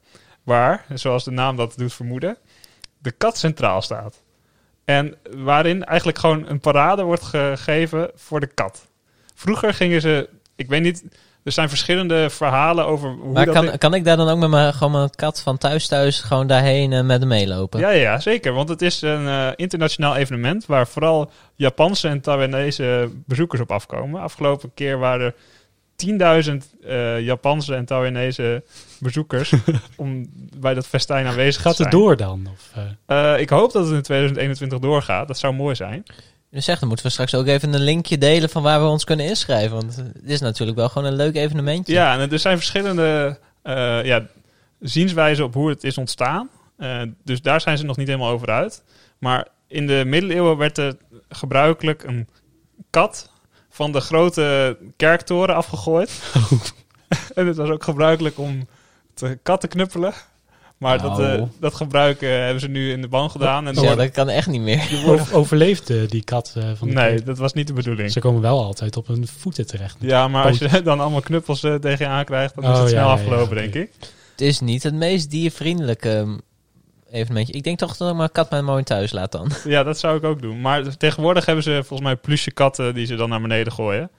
[0.42, 2.36] Waar, zoals de naam dat doet vermoeden,
[2.98, 4.22] de kat centraal staat.
[4.84, 8.86] En waarin eigenlijk gewoon een parade wordt gegeven voor de kat.
[9.34, 11.05] Vroeger gingen ze, ik weet niet,
[11.45, 13.55] er zijn verschillende verhalen over hoe Maar dat...
[13.55, 16.47] kan, kan ik daar dan ook met mijn, gewoon mijn kat van thuis thuis gewoon
[16.47, 17.80] daarheen eh, met hem meelopen?
[17.80, 18.53] Ja, ja, zeker.
[18.53, 24.20] Want het is een eh, internationaal evenement waar vooral Japanse en Taiwanese bezoekers op afkomen.
[24.20, 25.34] Afgelopen keer waren er
[26.51, 28.64] 10.000 eh, Japanse en Taiwanese
[28.99, 29.53] bezoekers
[29.97, 30.26] om
[30.57, 32.05] bij dat festijn aanwezig Gaat te het zijn.
[32.05, 32.49] door dan?
[32.53, 35.28] Of, ik hoop dat het in 2021 doorgaat.
[35.28, 36.05] Dat zou mooi zijn.
[36.53, 39.05] Dus zeg, dan moeten we straks ook even een linkje delen van waar we ons
[39.05, 39.76] kunnen inschrijven.
[39.76, 41.92] Want het is natuurlijk wel gewoon een leuk evenementje.
[41.92, 44.26] Ja, en er zijn verschillende eh, ja,
[44.80, 46.48] zienswijzen op hoe het is ontstaan.
[46.76, 48.82] Eh, dus daar zijn ze nog niet helemaal over uit.
[49.18, 50.96] Maar in de middeleeuwen werd er
[51.28, 52.28] gebruikelijk een
[52.90, 53.30] kat
[53.70, 56.22] van de grote kerktoren afgegooid.
[57.34, 58.68] en het was ook gebruikelijk om
[59.14, 60.12] te katten knuppelen.
[60.83, 61.39] Maar dat, Nou.
[61.39, 63.66] eh, dat gebruik eh, hebben ze nu in de ban gedaan.
[63.66, 64.89] En ja, dat kan echt niet meer.
[65.07, 68.11] over- overleefde die kat eh, van de nee, dat was niet de bedoeling.
[68.12, 69.97] Ze komen wel altijd op hun voeten terecht.
[70.01, 72.97] Ja, maar als je dan allemaal knuppels tegen je aankrijgt, dan is Oh, het ja,
[72.97, 73.91] snel afgelopen, ja, denk ik.
[74.30, 76.37] Het is niet het meest diervriendelijke ehm,
[77.11, 77.53] evenementje.
[77.53, 79.51] Ik denk toch dat ik mijn kat maar mooi thuis laat dan.
[79.64, 80.61] Ja, dat zou ik ook doen.
[80.61, 84.11] Maar tegenwoordig hebben ze volgens mij plusje katten die ze dan naar beneden gooien.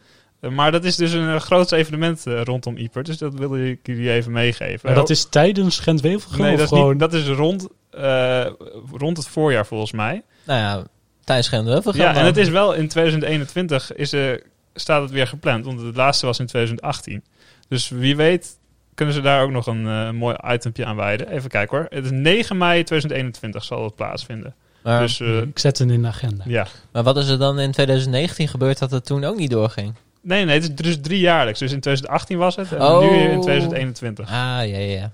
[0.43, 3.03] Eh, Maar dat is dus een uh, groot evenement eh, rondom Ieper.
[3.03, 4.79] Dus dat wilde ik jullie even meegeven.
[4.83, 6.89] Maar dat is tijdens Gent-Wevelgem nee, of dat is, gewoon...
[6.89, 8.45] niet, dat is rond, eh,
[8.91, 10.23] rond het voorjaar volgens mij.
[10.43, 10.83] Nou ja,
[11.23, 12.25] tijdens Gent-Wevelgem Ja, en dan.
[12.25, 14.31] het is wel in 2021 is, eh,
[14.73, 15.65] staat het weer gepland.
[15.65, 17.23] Want het laatste was in 2018.
[17.67, 18.57] Dus wie weet
[18.95, 21.27] kunnen ze daar ook nog een eh, mooi itempje aan wijden.
[21.29, 21.87] Even kijken hoor.
[21.89, 24.55] Het is 9 mei 2021 zal het plaatsvinden.
[24.83, 26.43] Maar, dus eh, Ik zet het in de agenda.
[26.47, 26.67] ja.
[26.91, 29.93] maar wat is er dan in 2019 gebeurd dat het toen ook niet doorging?
[30.23, 31.59] Nee, nee, het is dus drie jaarlijks.
[31.59, 32.99] Dus in 2018 was het en Oh.
[32.99, 34.27] nu in 2021.
[34.27, 35.11] Ah, ja, ja.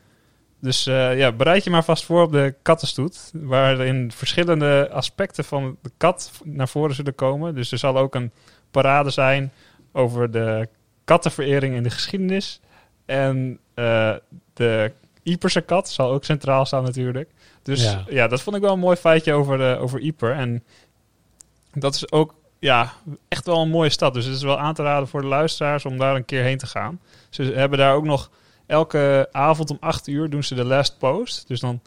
[0.61, 3.31] Dus eh, ja, bereid je maar vast voor op de kattenstoet.
[3.33, 7.55] Waarin verschillende aspecten van de kat naar voren zullen komen.
[7.55, 8.31] Dus er zal ook een
[8.71, 9.51] parade zijn
[9.91, 10.67] over de
[11.03, 12.59] kattenverering in de geschiedenis.
[13.05, 14.13] En eh,
[14.53, 14.91] de
[15.23, 17.29] Ieperse kat zal ook centraal staan natuurlijk.
[17.63, 18.03] Dus ja.
[18.09, 18.27] Ja.
[18.27, 20.31] dat vond ik wel een mooi feitje over, eh, over Ieper.
[20.31, 20.63] En
[21.73, 22.93] dat is ook ja,
[23.27, 24.13] echt wel een mooie stad.
[24.13, 26.57] Dus het is wel aan te raden voor de luisteraars om daar een keer heen
[26.57, 26.99] te gaan.
[27.29, 28.29] Ze hebben daar ook nog
[28.65, 31.47] elke avond om 8 uur doen ze de last post.
[31.47, 31.81] Dus dan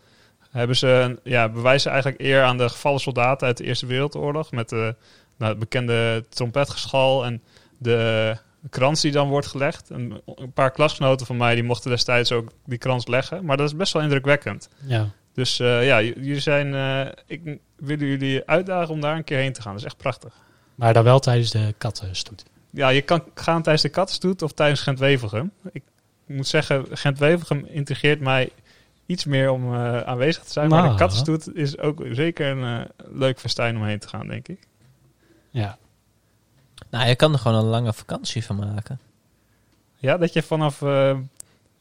[0.51, 4.51] hebben ze, een- ja, bewijzen eigenlijk eer aan de gevallen soldaten uit de Eerste Wereldoorlog.
[4.51, 4.95] Met de,
[5.37, 7.43] nou, het bekende trompetgeschal en
[7.79, 8.37] de
[8.71, 9.91] krans die dan wordt gelegd.
[9.91, 13.45] En een paar klasgenoten van mij die mochten destijds ook die krans leggen.
[13.45, 14.69] Maar dat is best wel indrukwekkend.
[14.87, 15.09] Ja.
[15.35, 19.53] Dus eh, ja, jullie zijn, eh, ik wil jullie uitdagen om daar een keer heen
[19.53, 19.73] te gaan.
[19.73, 20.35] Dat is echt prachtig.
[20.83, 22.45] Maar dan wel tijdens de kattenstoet.
[22.71, 25.53] Ja, je kan gaan tijdens de Kattenstoet of tijdens Gent-Wevelgem.
[25.73, 25.83] Ik
[26.27, 28.51] moet zeggen, Gent-Wevelgem integreert mij
[29.07, 30.69] iets meer om eh, aanwezig te zijn.
[30.69, 30.99] Maar de Nou.
[30.99, 34.59] Kattenstoet is ook zeker een eh, leuk festijn om heen te gaan, denk ik.
[35.51, 35.79] Ja.
[36.91, 38.99] Nou, je kan er gewoon een lange vakantie van maken.
[39.97, 41.19] Ja, dat je vanaf eh,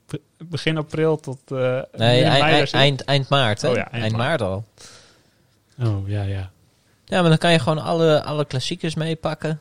[0.08, 3.70] be- begin april tot eh Nee, eind, eind, eind maart, hè?
[3.70, 4.40] Oh ja, eind eind maart.
[4.40, 4.66] maart al.
[5.88, 6.52] Oh, ja, ja.
[7.12, 9.60] Ja, maar dan kan je gewoon alle, alle klassiekers meepakken.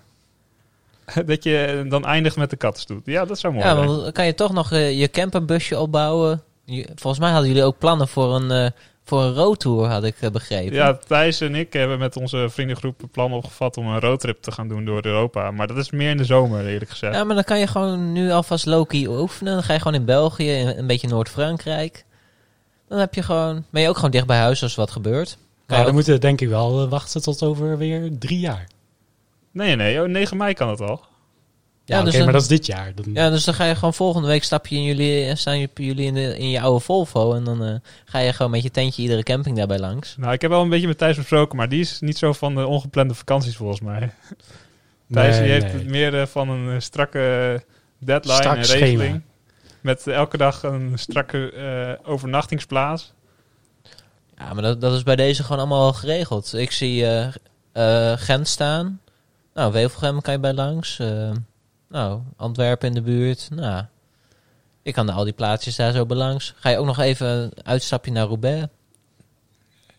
[1.26, 3.02] dat je dan eindigt met de Kattenstoet.
[3.06, 3.86] Ja, dat zou mooi Ja, zijn.
[3.86, 6.42] want dan kan je toch nog eh, je camperbusje opbouwen.
[6.64, 8.70] Je- volgens mij hadden jullie ook plannen voor een, eh
[9.04, 10.74] voor een roadtour, had ik eh, begrepen.
[10.74, 14.52] Ja, Thijs en ik hebben met onze vriendengroep een plan opgevat om een roadtrip te
[14.52, 15.50] gaan doen door Europa.
[15.50, 17.14] Maar dat is meer in de zomer, eerlijk gezegd.
[17.14, 19.52] Ja, maar dan kan je gewoon nu alvast Loki oefenen.
[19.52, 22.04] Dan ga je gewoon in België, in een beetje Noord-Frankrijk.
[22.88, 25.38] Dan heb je gewoon, ben je ook gewoon dicht bij huis als er wat gebeurt.
[25.70, 28.66] Maar je dan moeten we denk ik wel eh, wachten tot over weer drie jaar.
[29.52, 30.86] Nee, nee, oh, 9 mei kan het al.
[31.84, 32.92] Ja, Ja, oké, dus dan- maar dat is dit jaar.
[32.94, 35.58] Dan, Ja, dus dan ga je gewoon volgende week stap je in jullie, eh, staan
[35.58, 37.34] je- jullie in, de, in je oude Volvo.
[37.34, 40.16] En dan eh, ga je gewoon met je tentje iedere camping daarbij langs.
[40.16, 42.54] Nou, ik heb wel een beetje met Thijs besproken, maar die is niet zo van
[42.54, 43.98] de ongeplande vakanties volgens mij.
[45.12, 45.84] Thijs Nee, die heeft nee.
[45.84, 47.62] meer van een strakke
[47.98, 48.84] deadline Strak en schema.
[48.84, 49.22] regeling.
[49.80, 53.12] Met elke dag een strakke eh, overnachtingsplaats.
[54.40, 56.54] Ja, maar dat, dat is bij deze gewoon allemaal al geregeld.
[56.54, 57.32] Ik zie eh,
[58.12, 59.00] eh, Gent staan.
[59.54, 60.98] Nou, Wevelgem kan je bij langs.
[60.98, 61.30] Eh,
[61.88, 63.48] nou, Antwerpen in de buurt.
[63.52, 63.84] Nou,
[64.82, 66.54] ik kan al die plaatsjes daar zo bij langs.
[66.56, 68.66] Ga je ook nog even een uitstapje naar Roubaix?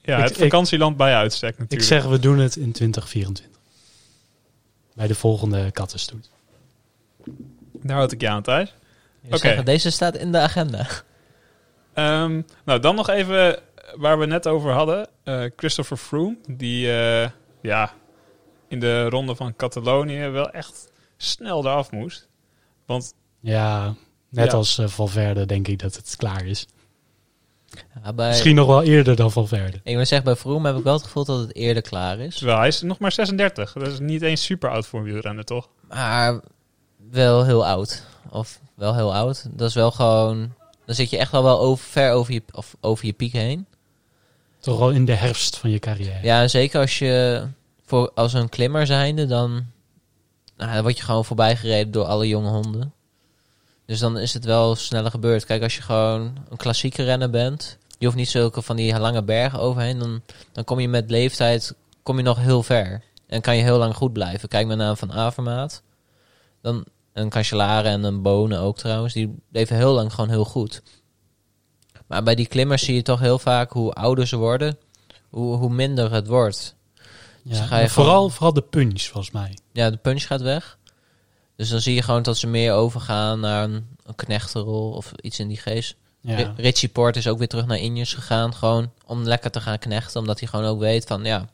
[0.02, 1.90] Ja, Ik- het ik- vakantieland bij uitstek ik natuurlijk.
[1.90, 3.60] zeg, we doen het in 2024.
[4.94, 6.30] Bij de volgende kattenstoet.
[7.84, 8.74] Daar houd ik je aan, Thijs.
[9.22, 9.64] Ik Oké.
[9.64, 10.88] Deze staat in de agenda.
[11.94, 13.60] Ehm, nou, dan nog even
[13.98, 15.08] waar we net over hadden.
[15.24, 17.30] Eh, Christopher Froome, die eh,
[17.62, 17.94] ja,
[18.68, 22.28] in de ronde van Catalonië wel echt snel eraf moest.
[22.86, 23.94] Want Ja,
[24.30, 24.58] net Ja.
[24.58, 26.68] als eh, Valverde denk ik dat het klaar is.
[28.04, 29.80] Ja, bij, Misschien nog wel eerder dan Valverde.
[29.84, 32.38] Ik moet zeggen, bij Vroom heb ik wel het gevoel dat het eerder klaar is.
[32.38, 33.74] terwijl hij is nog maar 36.
[33.74, 35.70] Dat is niet eens super oud voor een wielrenner, toch?
[35.88, 36.42] Maar
[37.10, 38.06] wel heel oud.
[38.30, 39.48] Of wel heel oud.
[39.58, 40.54] Dat is wel gewoon...
[40.86, 43.68] Dan zit je echt wel wel over, ver over je, of over je piek heen.
[44.62, 46.20] Toch wel in de herfst van je carrière.
[46.22, 47.44] Ja, zeker als je
[47.86, 49.66] voor, als een klimmer zijnde, dan,
[50.58, 52.94] nou, word je gewoon voorbij gereden door alle jonge honden.
[53.86, 55.46] Dus dan is het wel sneller gebeurd.
[55.46, 59.24] Kijk, als je gewoon een klassieke renner bent, je hoeft niet zulke van die lange
[59.24, 63.04] bergen overheen, dan, dan kom je met leeftijd kom je nog heel ver.
[63.28, 64.50] En kan je heel lang goed blijven.
[64.50, 65.82] Kijk met name van Avermaat.
[66.62, 69.14] Dan een Cancellara en een Bonen ook trouwens.
[69.14, 70.82] Die bleven heel lang gewoon heel goed.
[72.12, 74.78] Maar bij die klimmers zie je toch heel vaak hoe ouder ze worden,
[75.30, 76.76] hoe, hoe minder het wordt.
[76.96, 77.04] Ja,
[77.44, 79.58] Dus ga je maar vooral, gewoon- vooral de punch, volgens mij.
[79.72, 80.78] Ja, de punch gaat weg.
[81.56, 85.40] Dus dan zie je gewoon dat ze meer overgaan naar een, een knechtenrol of iets
[85.40, 85.96] in die geest.
[86.22, 86.36] Ja.
[86.36, 89.78] Ri- Richie Port is ook weer terug naar Injes gegaan, gewoon om lekker te gaan
[89.80, 90.20] knechten.
[90.20, 91.46] Omdat hij gewoon ook weet van, ja,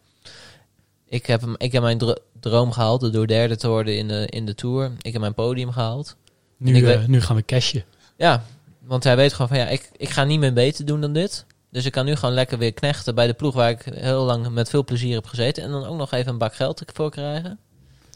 [1.07, 4.25] ik heb, hem, ik heb mijn dro- droom gehaald door derde te worden in de,
[4.29, 4.91] in de Tour.
[5.01, 6.15] Ik heb mijn podium gehaald.
[6.57, 7.83] Nu, eh, weet- nu gaan we cashen.
[8.17, 8.43] Ja,
[8.87, 11.45] want hij weet gewoon van, ja, ik, ik ga niet meer beter doen dan dit.
[11.71, 14.49] Dus ik kan nu gewoon lekker weer knechten bij de ploeg waar ik heel lang
[14.49, 15.63] met veel plezier heb gezeten.
[15.63, 17.59] En dan ook nog even een bak geld voor krijgen.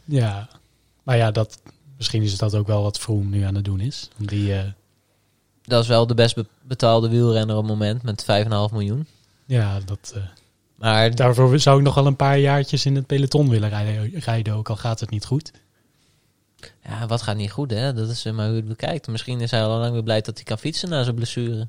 [0.04, 0.48] Ja,
[1.02, 1.60] maar ja, dat,
[1.96, 4.08] misschien is dat ook wel wat Froome nu aan het doen is.
[4.16, 4.64] Die, eh,
[5.62, 9.06] Dat is wel de best be- betaalde wielrenner op het moment met 5,5 miljoen.
[9.46, 10.22] ja, dat, eh,
[10.74, 14.54] Maar daarvoor zou ik nog wel een paar jaartjes in het peloton willen rijden, rijden
[14.54, 15.52] ook al gaat het niet goed.
[16.84, 17.92] Ja, wat gaat niet goed, hè?
[17.92, 19.06] Dat is eh, maar hoe je het bekijkt.
[19.06, 21.68] Misschien is hij al lang weer blij dat hij kan fietsen na zijn blessure.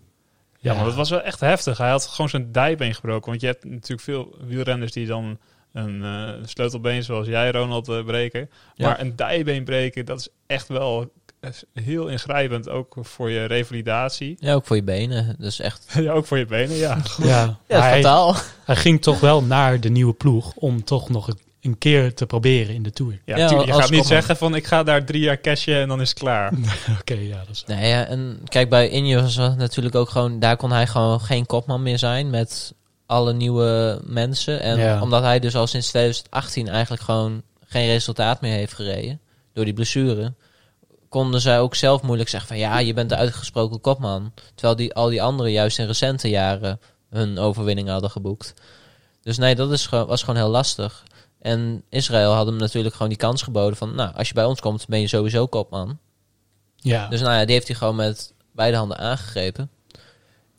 [0.60, 1.78] Ja, maar dat was wel echt heftig.
[1.78, 3.30] Hij had gewoon zijn dijbeen gebroken.
[3.30, 5.38] Want je hebt natuurlijk veel wielrenners die dan
[5.74, 8.50] een eh, sleutelbeen, zoals jij, Ronald, eh, breken.
[8.76, 8.88] Ja.
[8.88, 11.12] Maar een dijbeen breken, dat is echt wel
[11.74, 12.70] heel ingrijpend.
[12.70, 14.38] Ook voor je revalidatie.
[14.39, 15.36] Ja, ook voor je benen.
[15.39, 17.02] Dus echt ja, ook voor je benen, ja.
[17.18, 18.36] Ja, hij, fataal.
[18.66, 21.28] hij ging toch wel naar de nieuwe ploeg om toch nog
[21.64, 23.20] een- keer te proberen in de Tour.
[23.26, 25.88] Ja, Ja, tuurlijk, je gaat niet zeggen van ik ga daar drie jaar cashen en
[25.88, 26.53] dan is het klaar.
[26.99, 27.64] Oké, ja, dat is...
[27.68, 30.39] Nee, ja, en kijk, bij Ineos was natuurlijk ook gewoon...
[30.39, 32.74] Daar kon hij gewoon geen kopman meer zijn met
[33.05, 34.61] alle nieuwe mensen.
[34.61, 35.01] En Ja.
[35.01, 39.20] omdat hij dus al sinds 2018 eigenlijk gewoon geen resultaat meer heeft gereden...
[39.53, 40.34] door die blessure...
[41.09, 42.57] konden zij ook zelf moeilijk zeggen van...
[42.57, 44.34] ja, je bent de uitgesproken kopman.
[44.55, 48.53] Terwijl die, al die anderen juist in recente jaren hun overwinning hadden geboekt.
[49.22, 51.03] Dus nee, dat is gewoon, was gewoon heel lastig.
[51.44, 53.96] En Israël had hem natuurlijk gewoon die kans geboden van...
[53.96, 56.00] nou, als je bij ons komt, ben je sowieso kopman.
[56.76, 59.70] Ja, Dus nou ja, die heeft hij gewoon met beide handen aangegrepen.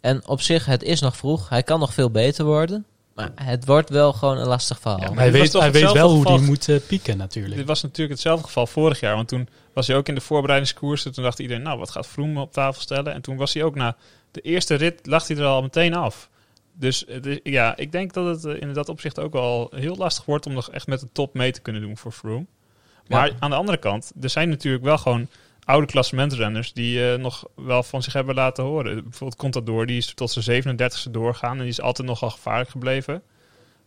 [0.01, 1.49] En op zich, het is nog vroeg.
[1.49, 2.87] Hij kan nog veel beter worden.
[3.15, 5.01] Maar het wordt wel gewoon een lastig verhaal.
[5.01, 7.57] Ja, maar hij weet, toch hij weet wel hoe hij moet eh, pieken natuurlijk.
[7.57, 9.15] Dit was natuurlijk hetzelfde geval vorig jaar.
[9.15, 11.13] Want toen was hij ook in de voorbereidingskoersen.
[11.13, 13.13] Toen dacht iedereen, nou, wat gaat Vroom op tafel stellen?
[13.13, 13.97] En toen was hij ook na
[14.31, 16.29] de eerste rit, lag hij er al meteen af.
[16.79, 17.05] Dus
[17.43, 20.47] ja, ik denk dat het eh, in dat opzicht ook wel heel lastig wordt...
[20.47, 22.47] om nog echt met de top mee te kunnen doen voor Froome.
[23.09, 23.35] Maar Ja.
[23.39, 25.29] aan de andere kant, er zijn natuurlijk wel gewoon
[25.65, 26.73] oude klassementrenners...
[26.73, 29.03] die eh, nog wel van zich hebben laten horen.
[29.03, 31.53] Bijvoorbeeld Contador, die is tot zijn 37e doorgaan...
[31.53, 33.23] en die is altijd nogal gevaarlijk gebleven.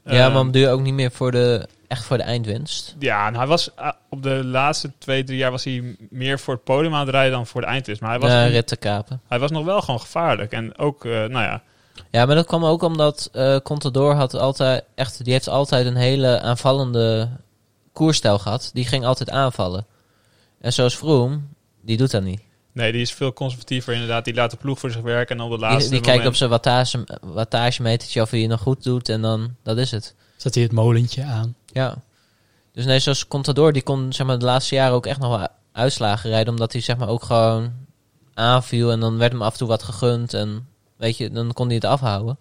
[0.06, 2.96] ja, Eh, maar doe je ook niet meer voor de, echt voor de eindwinst.
[3.00, 3.70] ja, en hij was
[4.10, 7.32] op de laatste twee, drie jaar was hij meer voor het podium aan het rijden
[7.32, 8.02] dan voor de eindwinst.
[8.02, 8.30] Maar hij was,
[8.80, 9.22] kapen.
[9.28, 10.52] hij was nog wel gewoon gevaarlijk.
[10.52, 11.64] En ook, eh, nou ja,
[12.12, 15.96] Ja, maar dat kwam ook omdat eh Contador had altijd echt, die heeft altijd een
[15.96, 17.30] hele aanvallende
[17.94, 18.70] koerstijl gehad.
[18.74, 19.86] Die ging altijd aanvallen.
[20.62, 21.40] En zoals Froome,
[21.82, 22.42] die doet dat niet.
[22.72, 24.26] nee, die is veel conservatiever inderdaad.
[24.26, 26.36] Die laat de ploeg voor zich werken en op de laatste Die, die kijkt op
[26.36, 30.16] zijn wattage, wattagemetertje of hij het nog goed doet en dan, dat is het.
[30.36, 31.56] Zet hij het molentje aan.
[31.66, 31.96] Ja.
[32.72, 35.48] Dus nee, zoals Contador, die kon zeg maar, de laatste jaren ook echt nog wel
[35.72, 36.54] uitslagen rijden.
[36.54, 37.72] Omdat hij zeg maar, ook gewoon
[38.34, 38.92] aanviel.
[38.92, 40.34] En dan werd hem af en toe wat gegund.
[40.34, 40.68] En
[40.98, 42.38] weet je, dan kon hij het afhouden.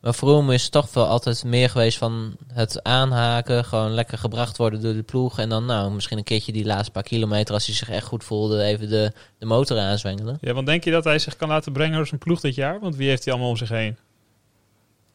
[0.00, 3.64] Maar Froome is toch wel altijd meer geweest van het aanhaken.
[3.64, 5.38] Gewoon lekker gebracht worden door de ploeg.
[5.38, 8.24] En dan nou, misschien een keertje die laatste paar kilometer, als hij zich echt goed
[8.24, 10.38] voelde, even de, de motor aanzwengelen.
[10.40, 12.80] Ja, want denk je dat hij zich kan laten brengen door zijn ploeg dit jaar?
[12.80, 13.96] Want wie heeft hij allemaal om zich heen?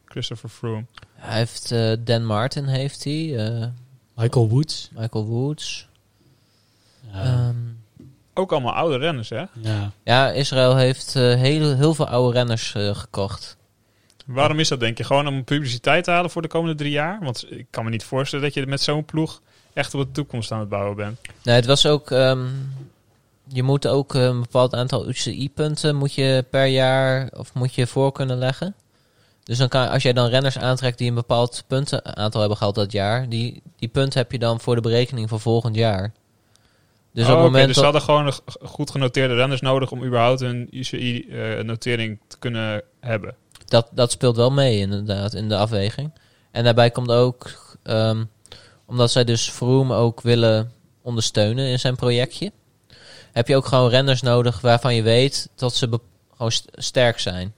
[0.06, 0.86] Christopher Froome.
[1.14, 3.38] Hij heeft eh, Dan Martin, heeft hij.
[3.62, 3.68] eh,
[4.16, 4.90] Michael Woods.
[4.94, 5.88] Michael Woods.
[8.38, 9.44] Ook allemaal oude renners, hè?
[9.54, 9.92] ja.
[10.04, 13.58] Ja, Israël heeft eh, heel, heel veel oude renners eh, gekocht.
[14.26, 15.04] Waarom is dat, denk je?
[15.04, 17.20] Gewoon om publiciteit te halen voor de komende drie jaar?
[17.22, 19.42] Want ik kan me niet voorstellen dat je met zo'n ploeg
[19.74, 21.20] echt op de toekomst aan het bouwen bent.
[21.44, 22.12] Nee, het was ook...
[22.12, 22.46] ehm,
[23.48, 27.88] je moet ook eh, een bepaald aantal UCI-punten moet je per jaar of moet je
[27.88, 28.76] voor kunnen leggen.
[29.44, 32.92] Dus dan kan, als jij dan renners aantrekt die een bepaald puntenaantal hebben gehaald dat
[32.92, 36.12] jaar, die, die punten heb je dan voor de berekening van volgend jaar.
[37.16, 40.04] Dus Oh, op het oké, moment dus ze hadden gewoon goed genoteerde renners nodig om
[40.04, 43.36] überhaupt een UCI-notering te kunnen hebben.
[43.66, 46.12] dat, dat speelt wel mee inderdaad in de afweging.
[46.52, 47.52] En daarbij komt ook,
[47.84, 48.24] ehm,
[48.86, 52.52] omdat zij dus Vroom ook willen ondersteunen in zijn projectje,
[53.32, 56.00] heb je ook gewoon renners nodig waarvan je weet dat ze
[56.32, 57.54] gewoon st- sterk zijn.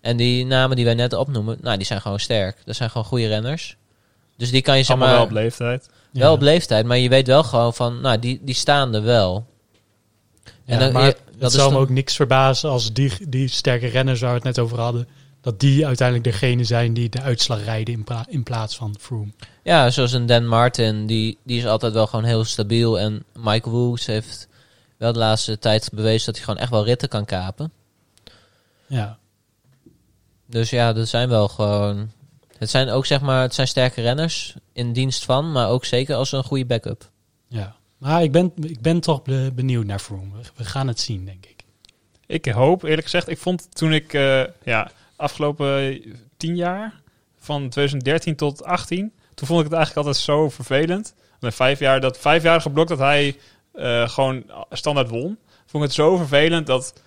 [0.00, 2.56] En die namen die wij net opnoemen, nou die zijn gewoon sterk.
[2.64, 3.76] Dat zijn gewoon goede renners.
[4.36, 5.88] Dus die kan je zeg Allemaal maar wel op leeftijd.
[6.12, 9.46] Wel op leeftijd, maar je weet wel gewoon van, nou die, die staan er wel.
[10.44, 13.12] Ja, En dan- maar je- het dat is zal me ook niks verbazen als die,
[13.28, 15.08] die sterke renners waar we het net over hadden,
[15.40, 19.32] dat die uiteindelijk degene zijn die de uitslag rijden in, pla- in plaats van Froome.
[19.62, 22.98] Ja, zoals een Dan Martin, die, die is altijd wel gewoon heel stabiel.
[22.98, 24.48] En Mike Woods heeft
[24.96, 27.72] wel de laatste tijd bewezen dat hij gewoon echt wel ritten kan kapen.
[28.86, 29.18] Ja,
[30.46, 32.10] Dus ja, dat zijn wel gewoon...
[32.62, 36.14] Het zijn ook zeg maar, het zijn sterke renners in dienst van, maar ook zeker
[36.14, 37.10] als een goede backup.
[37.48, 37.76] ja.
[37.98, 40.30] Maar ik ben, ik ben toch be- benieuwd naar Froome.
[40.56, 41.64] We- gaan het zien, denk ik.
[42.26, 46.02] Ik hoop, eerlijk gezegd, ik vond toen ik eh, ja, afgelopen
[46.36, 47.00] tien jaar,
[47.38, 51.14] van 2013 tot 18, toen vond ik het eigenlijk altijd zo vervelend.
[51.40, 53.36] Met vijf jaar, dat vijfjarige blok dat hij
[53.72, 57.02] eh, gewoon standaard won, vond ik het zo vervelend dat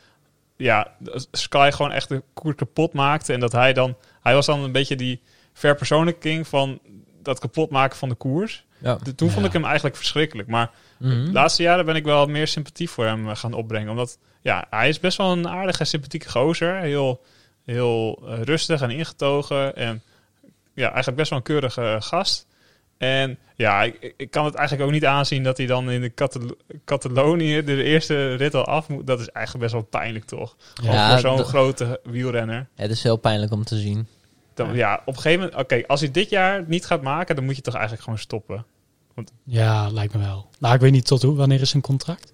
[0.55, 0.91] ja,
[1.31, 3.33] Sky gewoon echt de koers kapot maakte.
[3.33, 5.21] En dat hij dan, hij was dan een beetje die
[5.59, 6.79] verpersoonlijking van
[7.21, 8.65] dat kapot maken van de koers.
[8.77, 8.97] Ja.
[9.03, 10.47] De- Toen vond ik hem eigenlijk verschrikkelijk.
[10.47, 11.25] Maar Mhm.
[11.25, 13.89] de laatste jaren ben ik wel meer sympathie voor hem eh, gaan opbrengen.
[13.89, 16.75] Omdat ja, hij is best wel een aardige, sympathieke gozer.
[16.79, 17.21] Heel,
[17.65, 19.75] heel eh, rustig en ingetogen.
[19.75, 20.01] En
[20.73, 22.47] ja, eigenlijk best wel een keurige eh, gast.
[22.97, 26.13] En ja, ik, ik kan het eigenlijk ook niet aanzien dat hij dan in de
[26.13, 29.07] Catal- Catalonië de eerste rit al af moet.
[29.07, 30.55] Dat is eigenlijk best wel pijnlijk, toch?
[30.73, 32.67] Gewoon Ja, voor zo'n grote wielrenner.
[32.75, 34.07] Het is heel pijnlijk om te zien.
[34.55, 35.59] Dan, ja, op een gegeven moment...
[35.61, 38.65] Oké, als hij dit jaar niet gaat maken, dan moet je toch eigenlijk gewoon stoppen.
[39.43, 40.49] Ja, lijkt me wel.
[40.59, 41.35] Nou, ik weet niet tot hoe.
[41.35, 42.33] Wanneer is zijn contract?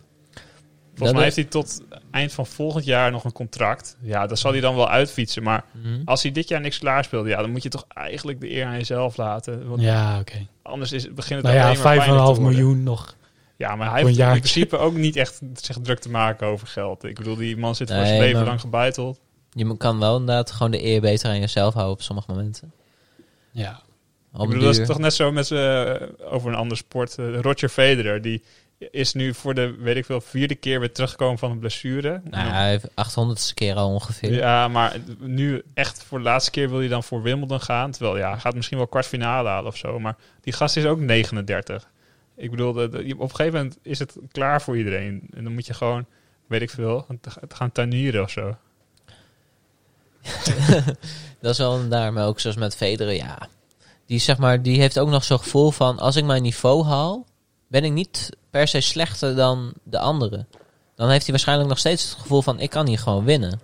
[0.88, 3.98] Volgens Ja, mij heeft hij tot eind van volgend jaar nog een contract.
[4.02, 5.44] Ja, dat zal hij dan wel uitfietsen.
[5.44, 6.02] Maar Mhm.
[6.06, 8.78] als hij dit jaar niks klaarspeelt, ja, dan moet je toch eigenlijk de eer aan
[8.78, 9.68] jezelf laten.
[9.68, 10.48] Want Ja, oké.
[10.62, 12.58] anders is, begint het Nou ja, alleen maar pijnlijk 5,5 te worden.
[12.60, 13.16] miljoen nog.
[13.58, 17.04] Ja, maar hij heeft in principe ook niet echt zich druk te maken over geld.
[17.04, 19.20] Ik bedoel, die man zit voor zijn leven lang gebeiteld.
[19.54, 22.72] Je kan wel inderdaad gewoon de eer beter aan jezelf houden op sommige momenten.
[23.52, 23.82] Ja.
[24.34, 27.18] Ik bedoel, dat is toch net zo met z'n- over een ander sport.
[27.18, 28.44] eh, Roger Federer, die
[28.92, 32.22] is nu voor de, weet ik veel, vierde keer weer teruggekomen van een blessure.
[32.30, 34.34] Nou, hij heeft 800ste keer al ongeveer.
[34.34, 37.92] Ja, maar nu echt voor de laatste keer wil hij dan voor Wimbledon gaan.
[37.92, 40.00] Terwijl ja, hij gaat misschien wel kwartfinale halen of zo.
[40.00, 41.90] Maar die gast is ook 39.
[42.36, 45.22] Ik bedoel, de- de- op een gegeven moment is het klaar voor iedereen.
[45.34, 46.06] En dan moet je gewoon,
[46.48, 48.58] weet ik veel, gaan- gaan tuinieren of zo.
[51.42, 53.38] Dat is wel een daar, maar ook zoals met Federer, ja.
[54.06, 57.26] Die, zeg maar, die heeft ook nog zo'n gevoel van, als ik mijn niveau haal,
[57.68, 60.48] ben ik niet per se slechter dan de anderen.
[60.96, 63.62] Dan heeft hij waarschijnlijk nog steeds het gevoel van, ik kan hier gewoon winnen.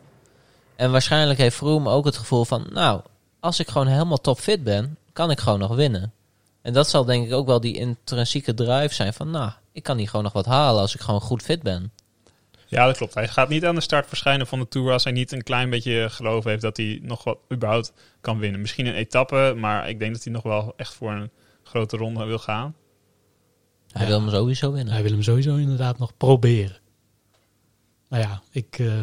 [0.76, 3.01] En waarschijnlijk heeft Vroom ook het gevoel van, nou,
[3.39, 6.14] als ik gewoon helemaal topfit ben, kan ik gewoon nog winnen.
[6.62, 9.97] En dat zal denk ik ook wel die intrinsieke drive zijn van, nou, ik kan
[9.97, 11.91] hier gewoon nog wat halen als ik gewoon goed fit ben.
[12.70, 13.13] Ja, dat klopt.
[13.13, 15.70] Hij gaat niet aan de start verschijnen van de Tour als hij niet een klein
[15.70, 18.61] beetje geloof heeft dat hij nog wat überhaupt kan winnen.
[18.61, 21.30] Misschien een etappe, maar ik denk dat hij nog wel echt voor een
[21.63, 22.76] grote ronde wil gaan.
[23.91, 24.07] Hij Ja.
[24.07, 24.93] wil hem sowieso winnen.
[24.93, 26.78] Hij wil hem sowieso inderdaad nog proberen.
[28.09, 29.01] Nou ja, ik, eh,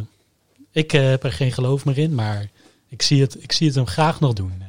[0.70, 2.50] ik eh, heb er geen geloof meer in, maar
[2.88, 4.62] ik zie het, ik zie het hem graag nog doen.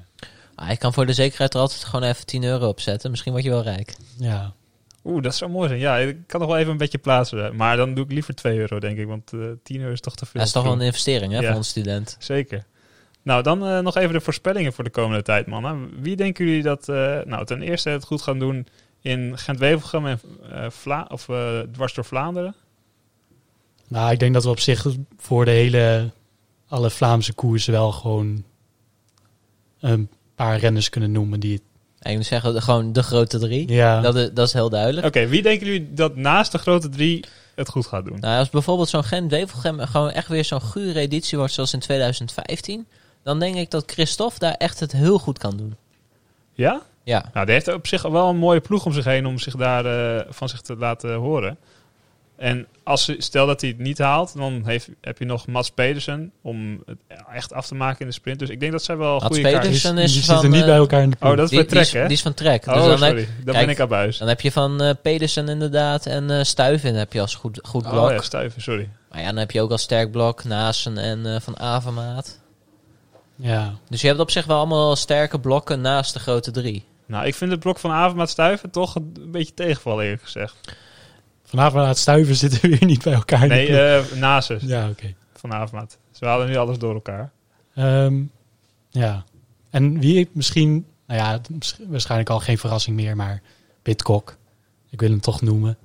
[0.55, 3.09] Ah, ik kan voor de zekerheid er altijd gewoon even 10 euro opzetten.
[3.09, 3.95] Misschien word je wel rijk.
[4.17, 4.53] Ja,
[5.05, 5.79] Oeh, dat zou mooi zijn.
[5.79, 7.55] Ja, ik kan nog wel even een beetje plaatsen.
[7.55, 9.07] Maar dan doe ik liever 2 euro, denk ik.
[9.07, 10.33] Want eh 10 euro is toch te veel.
[10.39, 11.47] Dat is toch wel een investering hè, Ja.
[11.47, 12.15] voor ons student.
[12.19, 12.65] Zeker.
[13.21, 16.01] Nou, dan eh, nog even de voorspellingen voor de komende tijd, mannen.
[16.01, 18.67] Wie denken jullie dat eh, nou, ten eerste het goed gaan doen
[19.01, 20.19] in Gent-Wevelgem en
[20.51, 22.55] eh, Vla of eh, dwars door Vlaanderen?
[23.87, 24.85] nou ik denk dat we op zich
[25.17, 26.11] voor de hele,
[26.67, 28.43] alle Vlaamse koersen wel gewoon
[29.79, 31.61] een paar renners kunnen noemen die het,
[32.05, 33.71] En ik moet zeggen, gewoon de grote drie.
[33.71, 35.07] ja, Dat, is, dat is heel duidelijk.
[35.07, 37.25] Oké, wie denken jullie dat naast de grote drie
[37.55, 38.19] het goed gaat doen?
[38.19, 42.87] Nou, als bijvoorbeeld zo'n Gent-Wevelgem gewoon echt weer zo'n gure editie wordt zoals in 2015...
[43.23, 45.75] dan denk ik dat Christophe daar echt het heel goed kan doen.
[46.53, 46.81] Ja?
[47.03, 49.55] Ja, Nou, die heeft op zich wel een mooie ploeg om zich heen om zich
[49.55, 51.57] daar eh, van zich te laten horen.
[52.37, 56.31] En als stel dat hij het niet haalt, dan heeft, heb je nog Mats Pedersen
[56.41, 56.97] om het
[57.33, 58.39] echt af te maken in de sprint.
[58.39, 60.61] Dus ik denk dat zij wel Mats goede Pedersen Die, is die van, zitten niet
[60.61, 61.35] eh, bij elkaar in de Oh, ploeg.
[61.35, 62.01] dat is Die, bij Trek, hè?
[62.07, 62.67] die is van Trek.
[62.67, 63.27] Oh, dus dan, heb, sorry.
[63.43, 64.17] Dan kijk, ben ik aan buis.
[64.17, 67.89] dan heb je van eh, Pedersen inderdaad en eh Stuyven heb je als goed, goed
[67.89, 68.09] blok.
[68.09, 68.89] Oh ja, stuiven, sorry.
[69.11, 72.39] Maar ja, dan heb je ook als sterk blok Naasten en eh, Van Avermaat.
[73.35, 76.83] Ja, Dus je hebt op zich wel allemaal sterke blokken naast de grote drie.
[77.05, 80.55] Nou, ik vind het blok van Avermaat stuiven toch een beetje tegenvallen, eerlijk gezegd.
[81.45, 83.39] Vanavond aan het stuiven zitten we weer niet bij elkaar.
[83.41, 83.77] de Nee, ploeg.
[84.11, 85.13] eh naast ze ja, oké.
[85.33, 85.97] van Avermaat.
[86.11, 87.31] Ze halen nu alles door elkaar.
[87.75, 88.21] Ehm,
[88.89, 89.23] ja.
[89.69, 91.41] En wie misschien, nou ja,
[91.87, 93.41] waarschijnlijk al geen verrassing meer, maar
[93.81, 94.37] Pitcock.
[94.89, 95.77] Ik wil hem toch noemen.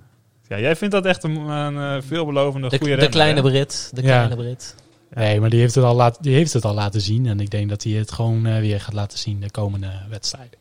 [0.49, 3.49] Ja, jij vindt dat echt een, een eh, veelbelovende De, goede de renner, kleine hè?
[3.49, 3.91] Brit.
[3.95, 4.07] De Ja.
[4.09, 4.75] kleine Brit.
[5.15, 7.27] Nee, maar die heeft, het al laat, die heeft het al laten zien.
[7.27, 10.59] En ik denk dat hij het gewoon eh, weer gaat laten zien de komende wedstrijden.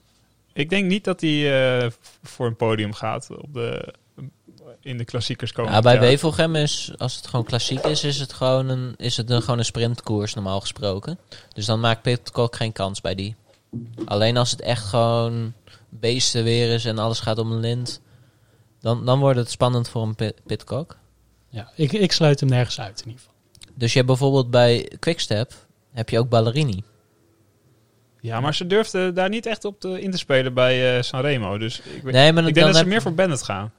[0.53, 1.91] Ik denk niet dat hij eh,
[2.23, 3.93] voor een podium gaat op de,
[4.81, 5.71] in de klassiekers komen.
[5.71, 9.29] Ja, bij Wevelgem is, als het gewoon klassiek is, is het gewoon een, is het
[9.29, 11.17] een, gewoon een sprintkoers normaal gesproken.
[11.53, 13.35] Dus dan maakt Pitcock geen kans bij die.
[14.05, 15.53] Alleen als het echt gewoon
[15.89, 18.01] beesten weer is en alles gaat om een lint,
[18.81, 20.97] dan, dan wordt het spannend voor een Pit- Pitcock.
[21.49, 23.33] Ja, ik, ik sluit hem nergens uit in ieder geval.
[23.73, 25.53] Dus je hebt bijvoorbeeld bij Quickstep,
[25.91, 26.83] heb je ook Ballerini.
[28.21, 31.57] Ja, maar ze durfden daar niet echt op te, in te spelen bij eh, Sanremo.
[31.57, 33.71] Dus ik, weet- Nee, maar ik dan denk dat ze meer voor Bennett gaan.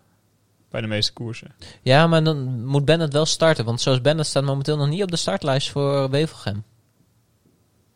[0.71, 1.55] Bij de meeste koersen.
[1.83, 3.65] Ja, maar dan moet Bennett wel starten.
[3.65, 6.65] Want zoals Bennett staat momenteel nog niet op de startlijst voor Wevelgem.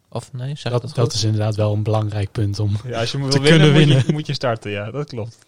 [0.08, 1.14] Of nee, zeg ik Dat, dat, dat goed?
[1.14, 2.76] is inderdaad wel een belangrijk punt om.
[2.84, 4.14] Ja, als je moet Te winnen, kunnen moet je, winnen.
[4.14, 4.70] moet je starten.
[4.70, 5.38] Ja, dat klopt.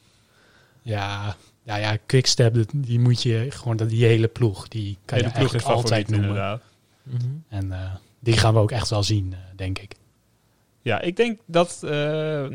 [0.82, 5.26] Ja, ja, ja Quickstep, die moet je gewoon, dat- die hele ploeg, die kan Nee,
[5.26, 6.28] je de ploeg is eigenlijk altijd noemen.
[6.28, 6.62] inderdaad.
[7.02, 7.24] Mhm.
[7.48, 9.94] En eh, die gaan we ook echt wel zien, eh, denk ik.
[10.86, 12.46] Ja, ik denk dat eh,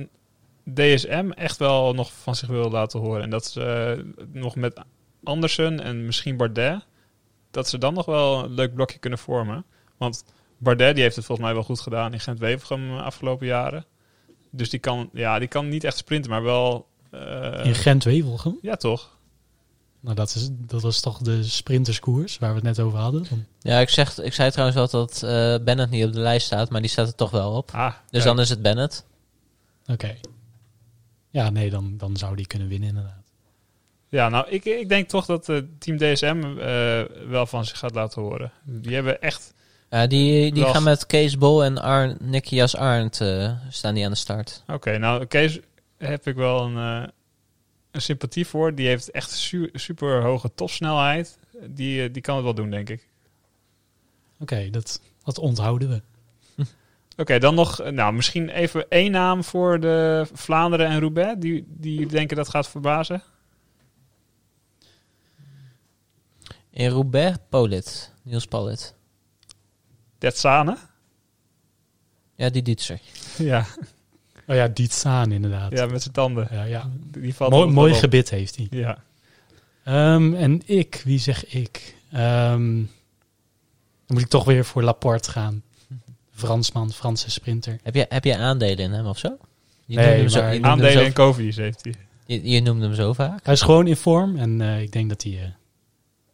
[0.74, 3.22] DSM echt wel nog van zich wil laten horen.
[3.22, 3.62] En dat ze
[4.18, 4.82] eh, nog met
[5.24, 6.86] Andersen en misschien Bardet...
[7.52, 9.66] dat ze dan nog wel een leuk blokje kunnen vormen.
[9.98, 10.24] Want
[10.58, 13.86] Bardet die heeft het volgens mij wel goed gedaan in Gent-Wevelgem de afgelopen jaren.
[14.52, 16.88] Dus die kan, ja, die kan niet echt sprinten, maar wel...
[17.12, 19.18] eh, In Gent-Wevelgem, ja, toch?
[20.02, 23.26] Nou dat, is, dat was toch de sprinterskoers waar we het net over hadden.
[23.60, 26.70] Ja, ik, zeg, ik zei trouwens wel dat eh Bennett niet op de lijst staat,
[26.70, 27.72] maar die staat er toch wel op.
[27.74, 28.24] Ah, Dus kijk.
[28.24, 29.06] dan is het Bennett.
[29.88, 30.16] Oké.
[31.30, 33.20] Ja, nee, dan, dan zou die kunnen winnen inderdaad.
[34.10, 37.96] Ja, nou, ik, ik denk toch dat eh, team DSM eh, wel van zich gaat
[37.96, 38.52] laten horen.
[38.64, 39.54] Die hebben echt...
[39.90, 44.06] Ja, die die Wel- gaan met Kees Bol en Arn, Nikias Arndt eh, staan die
[44.06, 44.64] aan de start.
[44.68, 45.60] Oké, nou, Kees
[45.98, 47.10] heb ik wel een, eh,
[47.92, 48.76] een sympathie voor.
[48.76, 51.38] Die heeft echt su- super hoge topsnelheid.
[51.68, 53.08] Die, eh, die kan het wel doen, denk ik.
[54.40, 56.02] Oké, dat, dat onthouden we.
[57.18, 61.36] Oké, dan nog, eh, nou, misschien even één naam voor de Vlaanderen en Roubaix.
[61.40, 63.24] Die, die denken dat gaat verbazen.
[66.70, 68.12] In Roubaix, Polit.
[68.22, 68.96] Niels Polit.
[70.18, 70.78] Detsane.
[72.36, 73.00] Ja, die Duitser.
[73.38, 73.66] Ja,
[74.52, 75.72] Oh ja, Dietzaan inderdaad.
[75.72, 76.48] ja, met zijn tanden.
[76.52, 76.90] ja, ja.
[77.18, 78.68] Die valt Mooi, mooi gebit heeft hij.
[78.70, 79.04] Ja.
[79.84, 81.96] Ehm, en ik, wie zeg ik?
[82.12, 82.88] Ehm, dan
[84.08, 85.64] moet ik toch weer voor Laporte gaan.
[86.32, 87.80] Fransman, Franse sprinter.
[87.84, 89.38] Heb je, heb je aandelen in hem of zo?
[89.86, 91.96] Je Nee, hem zo, maar je noemde hem Aandelen zo, en Covies heeft hij.
[92.26, 93.46] je, je noemde hem zo vaak.
[93.46, 95.48] Hij is gewoon in vorm en eh, ik denk dat hij eh,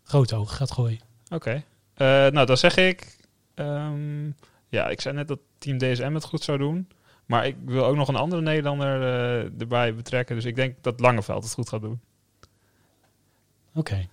[0.03, 0.99] grote ogen gaat gooien.
[1.29, 1.63] Oké.
[1.93, 3.17] Eh, nou, dan zeg ik...
[3.55, 4.25] ehm,
[4.69, 6.87] ja, ik zei net dat Team DSM het goed zou doen.
[7.27, 10.35] Maar ik wil ook nog een andere Nederlander eh, erbij betrekken.
[10.35, 11.99] Dus ik denk dat Langeveld het goed gaat doen.
[13.73, 14.07] Oké.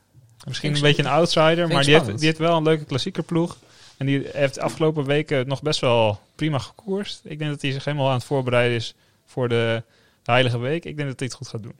[0.46, 3.22] Misschien ik een beetje een outsider, maar die heeft, die heeft wel een leuke klassieke
[3.22, 3.56] ploeg.
[3.96, 7.20] En die heeft de afgelopen weken nog best wel prima gekoerst.
[7.24, 8.94] Ik denk dat hij zich helemaal aan het voorbereiden is
[9.26, 9.82] voor de,
[10.22, 10.84] de Heilige Week.
[10.84, 11.74] Ik denk dat hij het goed gaat doen.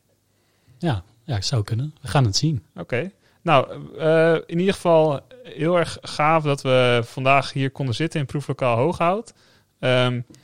[0.79, 1.95] Ja, ja, zou kunnen.
[2.01, 2.63] We gaan het zien.
[2.77, 3.11] Oké.
[3.43, 8.27] Nou, eh, in ieder geval heel erg gaaf dat we vandaag hier konden zitten in
[8.27, 9.33] proeflokaal Hooghout.
[9.79, 10.44] Ehm, v-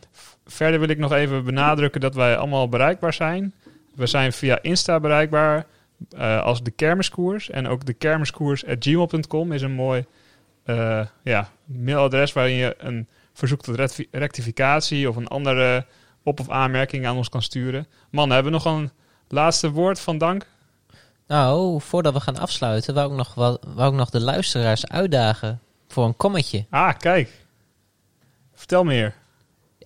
[0.50, 3.54] verder wil ik nog even benadrukken dat wij allemaal bereikbaar zijn.
[3.94, 5.66] We zijn via Insta bereikbaar
[6.16, 7.50] eh, als de kermiskoers.
[7.50, 10.04] En ook de kermiskoers.gmail.com is een mooi
[10.64, 15.86] eh, ja, mailadres waarin je een verzoek tot recti- rectificatie of een andere
[16.22, 17.86] op- of aanmerking aan ons kan sturen.
[18.10, 18.90] Man, hebben we nog een
[19.28, 20.46] laatste woord van dank?
[21.26, 23.34] Nou, voordat we gaan afsluiten, wou ik nog,
[23.74, 26.66] wou ik nog de luisteraars uitdagen voor een kommetje.
[26.70, 27.30] Ah, kijk.
[28.54, 29.14] Vertel meer.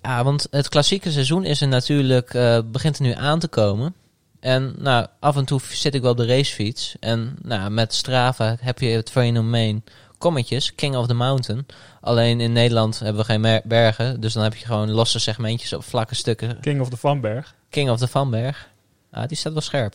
[0.05, 3.95] Ja, want het klassieke seizoen is er natuurlijk, eh, begint er nu aan te komen.
[4.41, 6.97] En nou, af en toe zit ik wel op de racefiets.
[7.01, 9.85] En nou, met Strava heb je het fenomeen
[10.19, 11.67] kommetjes, King of the Mountain.
[12.01, 15.85] Alleen in Nederland hebben we geen bergen, dus dan heb je gewoon losse segmentjes op
[15.85, 16.61] vlakke stukken.
[16.61, 17.55] King of the Vanberg.
[17.71, 18.69] King of the Vanberg.
[19.11, 19.95] Ah, die staat wel scherp.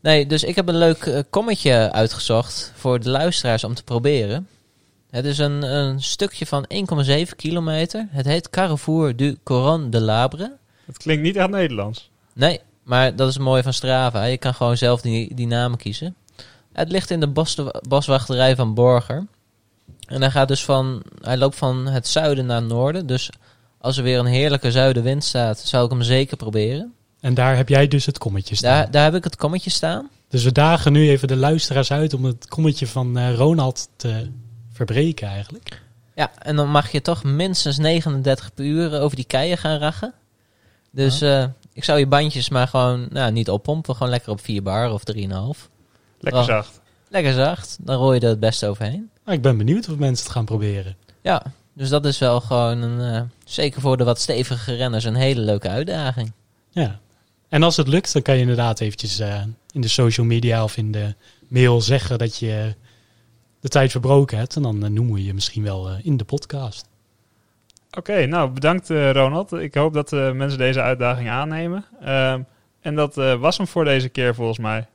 [0.00, 4.48] Nee, dus ik heb een leuk eh, kommetje uitgezocht voor de luisteraars om te proberen.
[5.12, 6.66] Het is een, een stukje van
[7.06, 8.06] 1,7 kilometer.
[8.10, 10.56] Het heet Carrefour du Coron de Labre.
[10.84, 12.10] Het klinkt niet echt Nederlands.
[12.32, 14.24] Nee, maar dat is mooi van Strava.
[14.24, 16.14] Je kan gewoon zelf die, die namen kiezen.
[16.72, 17.56] Het ligt in de bos,
[17.88, 19.26] boswachterij van Borger.
[20.06, 23.06] En hij gaat dus van, hij loopt van het zuiden naar het noorden.
[23.06, 23.30] Dus
[23.78, 26.92] als er weer een heerlijke zuidenwind staat, zou ik hem zeker proberen.
[27.20, 28.70] En daar heb jij dus het kommetje staan.
[28.70, 30.10] Daar, daar heb ik het kommetje staan.
[30.28, 34.30] Dus we dagen nu even de luisteraars uit om het kommetje van eh, Ronald te
[34.86, 35.80] verbreken eigenlijk.
[36.14, 40.12] Ja, en dan mag je toch minstens 39 per uur over die keien gaan rachen.
[40.90, 43.94] Dus eh, ik zou je bandjes maar gewoon nou, niet oppompen.
[43.94, 45.20] Gewoon lekker op 4 bar of 3,5.
[46.18, 46.46] Lekker Oh.
[46.46, 46.80] zacht.
[47.08, 47.76] Lekker zacht.
[47.80, 49.10] Dan rooi je er het beste overheen.
[49.24, 50.96] Maar ik ben benieuwd of mensen het gaan proberen.
[51.22, 53.14] Ja, dus dat is wel gewoon een...
[53.14, 56.32] eh, zeker voor de wat stevige renners een hele leuke uitdaging.
[56.70, 57.00] Ja.
[57.48, 59.40] En als het lukt, dan kan je inderdaad eventjes eh,
[59.72, 61.14] in de social media of in de
[61.48, 62.74] mail zeggen dat je
[63.62, 64.56] de tijd verbroken hebt.
[64.56, 66.88] En dan eh, noemen we je misschien wel eh, in de podcast.
[67.98, 69.52] Oké, nou bedankt eh, Ronald.
[69.52, 71.84] Ik hoop dat mensen deze uitdaging aannemen.
[72.00, 72.42] Ehm,
[72.80, 74.86] en dat was hem voor deze keer volgens mij.